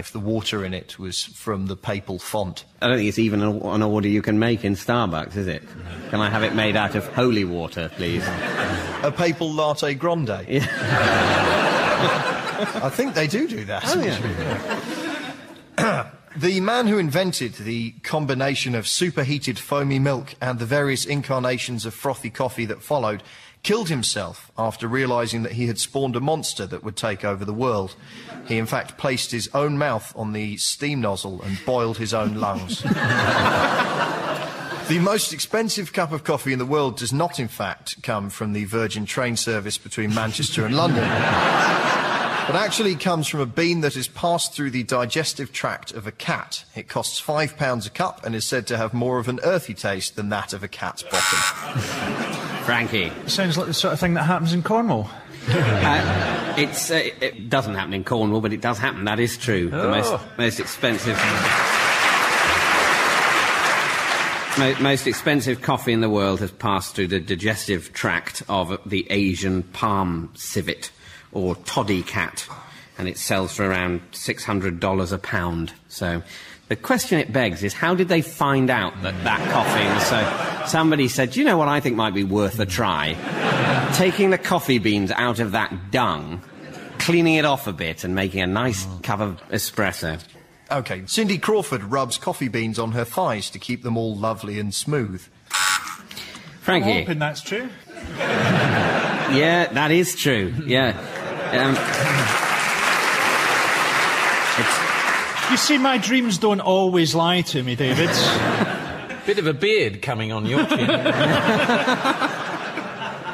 if 0.00 0.10
the 0.10 0.18
water 0.18 0.64
in 0.64 0.74
it 0.74 0.98
was 0.98 1.22
from 1.22 1.66
the 1.66 1.76
papal 1.76 2.18
font. 2.18 2.64
I 2.82 2.88
don't 2.88 2.96
think 2.96 3.08
it's 3.08 3.20
even 3.20 3.40
an 3.42 3.82
order 3.82 4.08
you 4.08 4.22
can 4.22 4.40
make 4.40 4.64
in 4.64 4.74
Starbucks, 4.74 5.36
is 5.36 5.46
it? 5.46 5.62
Can 6.10 6.20
I 6.20 6.28
have 6.28 6.42
it 6.42 6.54
made 6.54 6.74
out 6.74 6.96
of 6.96 7.06
holy 7.08 7.44
water, 7.44 7.88
please? 7.94 8.26
A 9.04 9.12
papal 9.16 9.52
latte 9.52 9.94
grande. 9.94 10.30
I 12.60 12.90
think 12.92 13.14
they 13.14 13.26
do 13.26 13.46
do 13.46 13.64
that. 13.66 13.84
Oh, 15.78 16.10
the 16.36 16.60
man 16.60 16.86
who 16.86 16.98
invented 16.98 17.54
the 17.54 17.92
combination 18.02 18.74
of 18.74 18.88
superheated 18.88 19.58
foamy 19.58 19.98
milk 19.98 20.34
and 20.40 20.58
the 20.58 20.66
various 20.66 21.04
incarnations 21.04 21.86
of 21.86 21.94
frothy 21.94 22.30
coffee 22.30 22.64
that 22.66 22.82
followed 22.82 23.22
killed 23.62 23.88
himself 23.88 24.50
after 24.56 24.88
realizing 24.88 25.42
that 25.42 25.52
he 25.52 25.66
had 25.66 25.78
spawned 25.78 26.16
a 26.16 26.20
monster 26.20 26.66
that 26.66 26.82
would 26.82 26.96
take 26.96 27.24
over 27.24 27.44
the 27.44 27.52
world. 27.52 27.94
He, 28.46 28.58
in 28.58 28.66
fact, 28.66 28.96
placed 28.96 29.30
his 29.30 29.48
own 29.52 29.76
mouth 29.76 30.12
on 30.16 30.32
the 30.32 30.56
steam 30.56 31.00
nozzle 31.00 31.42
and 31.42 31.58
boiled 31.66 31.98
his 31.98 32.14
own 32.14 32.34
lungs. 32.34 32.82
The 34.90 34.98
most 34.98 35.32
expensive 35.32 35.92
cup 35.92 36.10
of 36.10 36.24
coffee 36.24 36.52
in 36.52 36.58
the 36.58 36.66
world 36.66 36.96
does 36.96 37.12
not, 37.12 37.38
in 37.38 37.46
fact, 37.46 38.02
come 38.02 38.28
from 38.28 38.54
the 38.54 38.64
Virgin 38.64 39.06
train 39.06 39.36
service 39.36 39.78
between 39.78 40.12
Manchester 40.12 40.66
and 40.66 40.76
London, 40.76 41.04
but 41.04 42.56
actually 42.56 42.96
comes 42.96 43.28
from 43.28 43.38
a 43.38 43.46
bean 43.46 43.82
that 43.82 43.94
is 43.94 44.08
passed 44.08 44.52
through 44.52 44.70
the 44.72 44.82
digestive 44.82 45.52
tract 45.52 45.92
of 45.92 46.08
a 46.08 46.12
cat. 46.12 46.64
It 46.74 46.88
costs 46.88 47.20
five 47.20 47.56
pounds 47.56 47.86
a 47.86 47.90
cup 47.90 48.26
and 48.26 48.34
is 48.34 48.44
said 48.44 48.66
to 48.66 48.76
have 48.76 48.92
more 48.92 49.20
of 49.20 49.28
an 49.28 49.38
earthy 49.44 49.74
taste 49.74 50.16
than 50.16 50.28
that 50.30 50.52
of 50.52 50.64
a 50.64 50.68
cat's 50.68 51.04
bottom. 51.04 52.39
Frankie. 52.70 53.10
Sounds 53.26 53.58
like 53.58 53.66
the 53.66 53.74
sort 53.74 53.92
of 53.94 53.98
thing 53.98 54.14
that 54.14 54.22
happens 54.22 54.52
in 54.52 54.62
Cornwall. 54.62 55.10
Uh, 55.48 56.54
it's, 56.56 56.90
uh, 56.92 57.02
it- 57.20 57.48
doesn't 57.50 57.74
happen 57.74 57.92
in 57.94 58.04
Cornwall, 58.04 58.40
but 58.40 58.52
it 58.52 58.60
does 58.60 58.78
happen. 58.78 59.04
That 59.06 59.18
is 59.18 59.36
true. 59.36 59.70
The 59.70 59.88
most, 59.88 60.14
most 60.38 60.60
expensive. 60.60 61.16
Most 64.80 65.06
expensive 65.08 65.62
coffee 65.62 65.92
in 65.92 66.00
the 66.00 66.10
world 66.10 66.38
has 66.40 66.52
passed 66.52 66.94
through 66.94 67.08
the 67.08 67.18
digestive 67.18 67.92
tract 67.92 68.42
of 68.48 68.78
the 68.86 69.04
Asian 69.10 69.62
palm 69.64 70.30
civet, 70.34 70.92
or 71.32 71.56
toddy 71.56 72.02
cat, 72.04 72.46
and 72.98 73.08
it 73.08 73.16
sells 73.18 73.52
for 73.52 73.64
around 73.68 74.02
$600 74.12 75.12
a 75.12 75.18
pound. 75.18 75.72
So 75.88 76.22
the 76.70 76.76
question 76.76 77.18
it 77.18 77.32
begs 77.32 77.64
is 77.64 77.74
how 77.74 77.96
did 77.96 78.08
they 78.08 78.22
find 78.22 78.70
out 78.70 79.02
that 79.02 79.24
that 79.24 79.40
coffee 79.50 79.84
was 79.92 80.06
so. 80.06 80.66
Somebody 80.68 81.08
said, 81.08 81.32
Do 81.32 81.40
you 81.40 81.44
know 81.44 81.58
what 81.58 81.66
I 81.66 81.80
think 81.80 81.96
might 81.96 82.14
be 82.14 82.22
worth 82.22 82.60
a 82.60 82.64
try? 82.64 83.16
Taking 83.96 84.30
the 84.30 84.38
coffee 84.38 84.78
beans 84.78 85.10
out 85.10 85.40
of 85.40 85.50
that 85.50 85.90
dung, 85.90 86.40
cleaning 86.98 87.34
it 87.34 87.44
off 87.44 87.66
a 87.66 87.72
bit, 87.72 88.04
and 88.04 88.14
making 88.14 88.40
a 88.40 88.46
nice 88.46 88.86
cup 89.02 89.18
of 89.18 89.42
espresso. 89.48 90.22
Okay, 90.70 91.02
Cindy 91.06 91.38
Crawford 91.38 91.82
rubs 91.82 92.18
coffee 92.18 92.46
beans 92.46 92.78
on 92.78 92.92
her 92.92 93.04
thighs 93.04 93.50
to 93.50 93.58
keep 93.58 93.82
them 93.82 93.96
all 93.96 94.14
lovely 94.14 94.60
and 94.60 94.72
smooth. 94.72 95.26
Frankie. 96.60 96.92
I'm 96.92 96.98
Hoping 97.00 97.18
that's 97.18 97.42
true. 97.42 97.68
Yeah, 99.30 99.72
that 99.74 99.92
is 99.92 100.16
true. 100.16 100.52
Yeah. 100.66 100.88
Um, 101.52 101.76
it's, 104.58 104.90
You 105.50 105.56
see, 105.56 105.78
my 105.78 105.98
dreams 105.98 106.38
don't 106.38 106.60
always 106.60 107.12
lie 107.14 107.40
to 107.42 107.62
me, 107.62 107.74
David. 107.74 108.08
Bit 109.26 109.38
of 109.40 109.48
a 109.48 109.52
beard 109.52 110.00
coming 110.00 110.30
on 110.30 110.46
your 110.46 110.64
chin. 110.64 110.88
uh, 110.90 111.04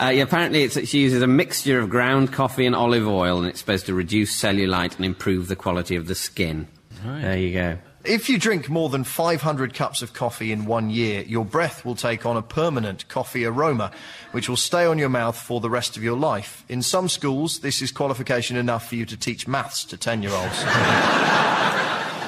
yeah, 0.00 0.22
apparently, 0.22 0.62
it's, 0.62 0.88
she 0.88 1.00
uses 1.00 1.20
a 1.20 1.26
mixture 1.26 1.78
of 1.78 1.90
ground 1.90 2.32
coffee 2.32 2.64
and 2.64 2.74
olive 2.74 3.06
oil, 3.06 3.38
and 3.38 3.46
it's 3.46 3.60
supposed 3.60 3.84
to 3.86 3.94
reduce 3.94 4.34
cellulite 4.34 4.96
and 4.96 5.04
improve 5.04 5.48
the 5.48 5.56
quality 5.56 5.94
of 5.94 6.06
the 6.06 6.14
skin. 6.14 6.68
There 7.04 7.36
you 7.36 7.52
go. 7.52 7.78
If 8.02 8.30
you 8.30 8.38
drink 8.38 8.70
more 8.70 8.88
than 8.88 9.04
500 9.04 9.74
cups 9.74 10.00
of 10.00 10.12
coffee 10.12 10.52
in 10.52 10.64
one 10.64 10.88
year, 10.90 11.22
your 11.22 11.44
breath 11.44 11.84
will 11.84 11.96
take 11.96 12.24
on 12.24 12.36
a 12.36 12.42
permanent 12.42 13.08
coffee 13.08 13.44
aroma, 13.44 13.90
which 14.30 14.48
will 14.48 14.56
stay 14.56 14.86
on 14.86 14.96
your 14.96 15.08
mouth 15.08 15.36
for 15.36 15.60
the 15.60 15.68
rest 15.68 15.96
of 15.96 16.04
your 16.04 16.16
life. 16.16 16.64
In 16.68 16.82
some 16.82 17.08
schools, 17.08 17.58
this 17.58 17.82
is 17.82 17.90
qualification 17.90 18.56
enough 18.56 18.88
for 18.88 18.94
you 18.94 19.04
to 19.06 19.16
teach 19.16 19.46
maths 19.46 19.84
to 19.84 19.96
10 19.96 20.22
year 20.22 20.32
olds. 20.32 20.62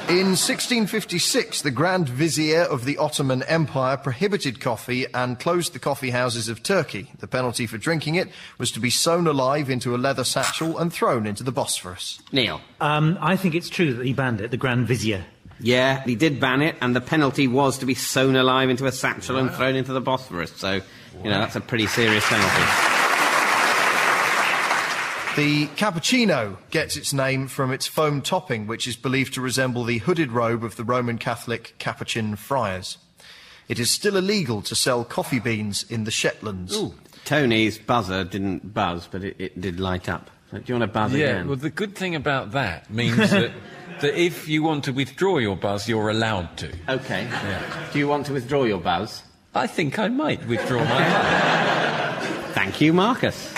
In 0.08 0.28
1656, 0.28 1.60
the 1.60 1.70
Grand 1.70 2.08
Vizier 2.08 2.62
of 2.62 2.86
the 2.86 2.96
Ottoman 2.96 3.42
Empire 3.42 3.98
prohibited 3.98 4.58
coffee 4.58 5.04
and 5.12 5.38
closed 5.38 5.74
the 5.74 5.78
coffee 5.78 6.08
houses 6.08 6.48
of 6.48 6.62
Turkey. 6.62 7.12
The 7.18 7.26
penalty 7.28 7.66
for 7.66 7.76
drinking 7.76 8.14
it 8.14 8.30
was 8.56 8.72
to 8.72 8.80
be 8.80 8.88
sewn 8.88 9.26
alive 9.26 9.68
into 9.68 9.94
a 9.94 9.98
leather 9.98 10.24
satchel 10.24 10.78
and 10.78 10.90
thrown 10.90 11.26
into 11.26 11.42
the 11.42 11.52
Bosphorus. 11.52 12.22
Neil. 12.32 12.62
Um, 12.80 13.18
I 13.20 13.36
think 13.36 13.54
it's 13.54 13.68
true 13.68 13.92
that 13.92 14.06
he 14.06 14.14
banned 14.14 14.40
it, 14.40 14.50
the 14.50 14.56
Grand 14.56 14.86
Vizier. 14.86 15.26
Yeah, 15.60 16.02
he 16.04 16.14
did 16.14 16.40
ban 16.40 16.62
it, 16.62 16.76
and 16.80 16.96
the 16.96 17.02
penalty 17.02 17.46
was 17.46 17.76
to 17.78 17.84
be 17.84 17.94
sewn 17.94 18.34
alive 18.34 18.70
into 18.70 18.86
a 18.86 18.92
satchel 18.92 19.36
and 19.36 19.50
thrown 19.50 19.76
into 19.76 19.92
the 19.92 20.00
Bosphorus. 20.00 20.52
So, 20.56 20.80
you 21.22 21.30
know, 21.30 21.38
that's 21.40 21.56
a 21.56 21.60
pretty 21.60 21.86
serious 21.86 22.24
penalty. 22.26 22.97
The 25.38 25.68
cappuccino 25.76 26.56
gets 26.70 26.96
its 26.96 27.12
name 27.12 27.46
from 27.46 27.70
its 27.70 27.86
foam 27.86 28.22
topping, 28.22 28.66
which 28.66 28.88
is 28.88 28.96
believed 28.96 29.34
to 29.34 29.40
resemble 29.40 29.84
the 29.84 29.98
hooded 29.98 30.32
robe 30.32 30.64
of 30.64 30.74
the 30.74 30.82
Roman 30.82 31.16
Catholic 31.16 31.76
Capuchin 31.78 32.34
friars. 32.34 32.98
It 33.68 33.78
is 33.78 33.88
still 33.88 34.16
illegal 34.16 34.62
to 34.62 34.74
sell 34.74 35.04
coffee 35.04 35.38
beans 35.38 35.84
in 35.88 36.02
the 36.02 36.10
Shetlands. 36.10 36.74
Ooh. 36.76 36.92
Tony's 37.24 37.78
buzzer 37.78 38.24
didn't 38.24 38.74
buzz, 38.74 39.06
but 39.08 39.22
it, 39.22 39.36
it 39.38 39.60
did 39.60 39.78
light 39.78 40.08
up. 40.08 40.28
So 40.50 40.58
do 40.58 40.64
you 40.66 40.74
want 40.76 40.90
to 40.90 40.92
buzz 40.92 41.14
Yeah, 41.14 41.26
again? 41.26 41.46
well, 41.46 41.56
the 41.56 41.70
good 41.70 41.94
thing 41.94 42.16
about 42.16 42.50
that 42.50 42.90
means 42.90 43.16
that, 43.30 43.52
that 44.00 44.20
if 44.20 44.48
you 44.48 44.64
want 44.64 44.82
to 44.86 44.92
withdraw 44.92 45.38
your 45.38 45.54
buzz, 45.54 45.88
you're 45.88 46.10
allowed 46.10 46.56
to. 46.56 46.72
Okay. 46.88 47.28
Do 47.92 48.00
you 48.00 48.08
want 48.08 48.26
to 48.26 48.32
withdraw 48.32 48.64
your 48.64 48.80
buzz? 48.80 49.22
I 49.54 49.68
think 49.68 50.00
I 50.00 50.08
might 50.08 50.44
withdraw 50.48 50.82
my 50.82 52.18
buzz. 52.18 52.26
Thank 52.54 52.80
you, 52.80 52.92
Marcus. 52.92 53.54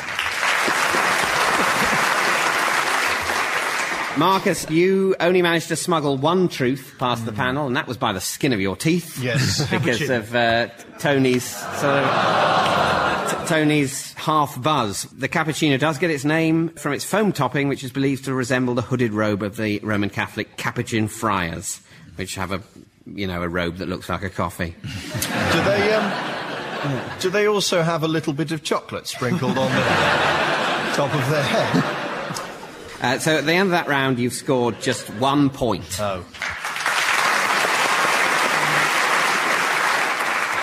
Marcus, 4.17 4.69
you 4.69 5.15
only 5.21 5.41
managed 5.41 5.69
to 5.69 5.77
smuggle 5.77 6.17
one 6.17 6.49
truth 6.49 6.97
past 6.99 7.25
the 7.25 7.33
panel, 7.33 7.67
and 7.67 7.77
that 7.77 7.87
was 7.87 7.97
by 7.97 8.13
the 8.13 8.21
skin 8.21 8.53
of 8.53 8.61
your 8.61 8.77
teeth. 8.77 9.19
Yes. 9.23 9.69
because 9.71 10.11
of 10.11 10.35
uh, 10.35 10.69
Tony's 10.99 11.45
sort 11.45 11.95
of 11.95 13.31
t- 13.31 13.47
Tony's 13.47 14.13
half 14.15 14.61
buzz. 14.61 15.05
The 15.05 15.29
cappuccino 15.29 15.79
does 15.79 15.99
get 15.99 16.11
its 16.11 16.25
name 16.25 16.71
from 16.71 16.93
its 16.93 17.05
foam 17.05 17.33
topping, 17.33 17.69
which 17.69 17.85
is 17.85 17.93
believed 17.93 18.25
to 18.25 18.35
resemble 18.35 18.75
the 18.75 18.83
hooded 18.83 19.13
robe 19.13 19.43
of 19.43 19.57
the 19.57 19.79
Roman 19.79 20.11
Catholic 20.11 20.57
Capuchin 20.57 21.07
friars, 21.09 21.81
which 22.17 22.35
have 22.35 22.53
a 22.53 22.63
you 23.07 23.27
know 23.27 23.43
a 23.43 23.49
robe 23.49 23.77
that 23.77 23.89
looks 23.89 24.09
like 24.09 24.23
a 24.23 24.31
coffee. 24.31 24.75
Do 24.83 25.63
they, 25.65 25.95
um, 25.95 27.11
do 27.21 27.31
they 27.31 27.47
also 27.47 27.83
have 27.83 28.03
a 28.03 28.09
little 28.09 28.33
bit 28.33 28.51
of 28.51 28.63
chocolate 28.65 29.07
sprinkled 29.07 29.57
on 29.57 29.71
the 29.71 29.83
top 30.97 31.15
of 31.15 31.31
their 31.31 31.43
head? 31.45 32.00
Uh, 33.01 33.19
so 33.19 33.39
at 33.39 33.47
the 33.47 33.53
end 33.53 33.69
of 33.69 33.71
that 33.71 33.89
round, 33.89 34.19
you've 34.19 34.35
scored 34.35 34.79
just 34.81 35.09
one 35.15 35.49
point. 35.49 35.99
Oh. 35.99 36.27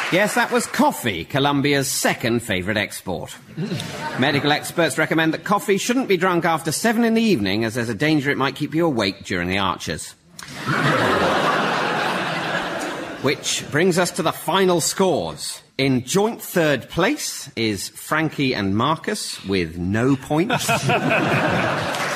Yes, 0.09 0.35
that 0.35 0.53
was 0.53 0.65
coffee, 0.67 1.25
Colombia's 1.25 1.89
second 1.89 2.41
favourite 2.41 2.77
export. 2.77 3.35
Medical 4.19 4.53
experts 4.53 4.97
recommend 4.97 5.33
that 5.33 5.43
coffee 5.43 5.77
shouldn't 5.77 6.07
be 6.07 6.15
drunk 6.15 6.45
after 6.45 6.71
seven 6.71 7.03
in 7.03 7.13
the 7.13 7.21
evening, 7.21 7.65
as 7.65 7.75
there's 7.75 7.89
a 7.89 7.93
danger 7.93 8.31
it 8.31 8.37
might 8.37 8.55
keep 8.55 8.73
you 8.73 8.85
awake 8.85 9.25
during 9.25 9.49
the 9.49 9.57
archers. 9.57 10.11
Which 13.21 13.65
brings 13.69 13.99
us 13.99 14.11
to 14.11 14.21
the 14.21 14.31
final 14.31 14.79
scores. 14.79 15.61
In 15.77 16.05
joint 16.05 16.41
third 16.41 16.89
place 16.89 17.51
is 17.57 17.89
Frankie 17.89 18.55
and 18.55 18.77
Marcus 18.77 19.43
with 19.43 19.77
no 19.77 20.15
points. 20.15 20.69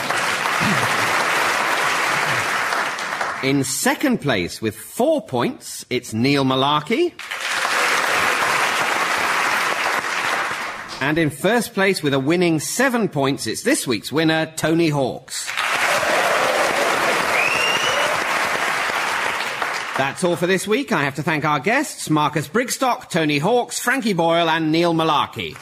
In 3.44 3.64
second 3.64 4.20
place 4.22 4.62
with 4.62 4.76
four 4.76 5.20
points, 5.20 5.84
it's 5.90 6.14
Neil 6.14 6.46
Mullarkey. 6.46 7.12
And 11.02 11.18
in 11.18 11.32
first 11.32 11.74
place 11.74 12.04
with 12.04 12.14
a 12.14 12.20
winning 12.20 12.60
seven 12.60 13.10
points, 13.10 13.48
it's 13.48 13.64
this 13.64 13.88
week's 13.88 14.12
winner, 14.12 14.54
Tony 14.58 14.90
Hawks. 14.90 15.48
That's 19.98 20.24
all 20.24 20.36
for 20.36 20.46
this 20.46 20.68
week. 20.68 20.92
I 20.92 21.04
have 21.04 21.16
to 21.16 21.24
thank 21.24 21.44
our 21.44 21.60
guests, 21.60 22.12
Marcus 22.12 22.48
Brigstocke, 22.48 23.10
Tony 23.10 23.40
Hawks, 23.40 23.80
Frankie 23.80 24.14
Boyle, 24.14 24.50
and 24.50 24.72
Neil 24.72 24.94
Mullarkey. 24.94 25.58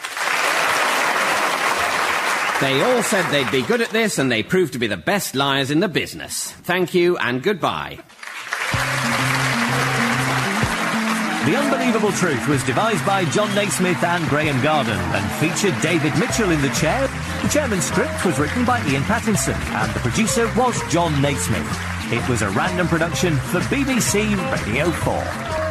They 2.61 2.81
all 2.81 3.01
said 3.03 3.29
they'd 3.31 3.49
be 3.51 3.61
good 3.61 3.79
at 3.79 3.89
this, 3.91 4.19
and 4.19 4.29
they 4.29 4.43
proved 4.43 4.73
to 4.73 4.79
be 4.79 4.87
the 4.87 4.97
best 4.97 5.33
liars 5.33 5.71
in 5.71 5.79
the 5.79 5.87
business. 5.87 6.51
Thank 6.51 6.93
you, 6.93 7.17
and 7.17 7.41
goodbye. 7.41 7.99
The 11.45 11.55
Unbelievable 11.55 12.11
Truth 12.11 12.49
was 12.49 12.61
devised 12.65 13.05
by 13.05 13.23
Jon 13.25 13.53
Naismith 13.55 14.03
and 14.03 14.27
Graeme 14.27 14.61
Garden 14.61 14.99
and 14.99 15.31
featured 15.39 15.81
David 15.81 16.15
Mitchell 16.19 16.51
in 16.51 16.61
the 16.61 16.69
chair. 16.71 17.07
The 17.41 17.47
chairman's 17.47 17.85
script 17.85 18.25
was 18.25 18.37
written 18.37 18.65
by 18.65 18.81
Iain 18.81 19.03
Pattinson 19.03 19.55
and 19.55 19.91
the 19.93 19.99
producer 20.01 20.51
was 20.57 20.79
Jon 20.91 21.19
Naismith. 21.21 21.65
It 22.11 22.27
was 22.27 22.41
a 22.41 22.49
random 22.49 22.87
production 22.87 23.37
for 23.37 23.61
BBC 23.61 24.35
Radio 24.51 24.91
4. 24.91 25.68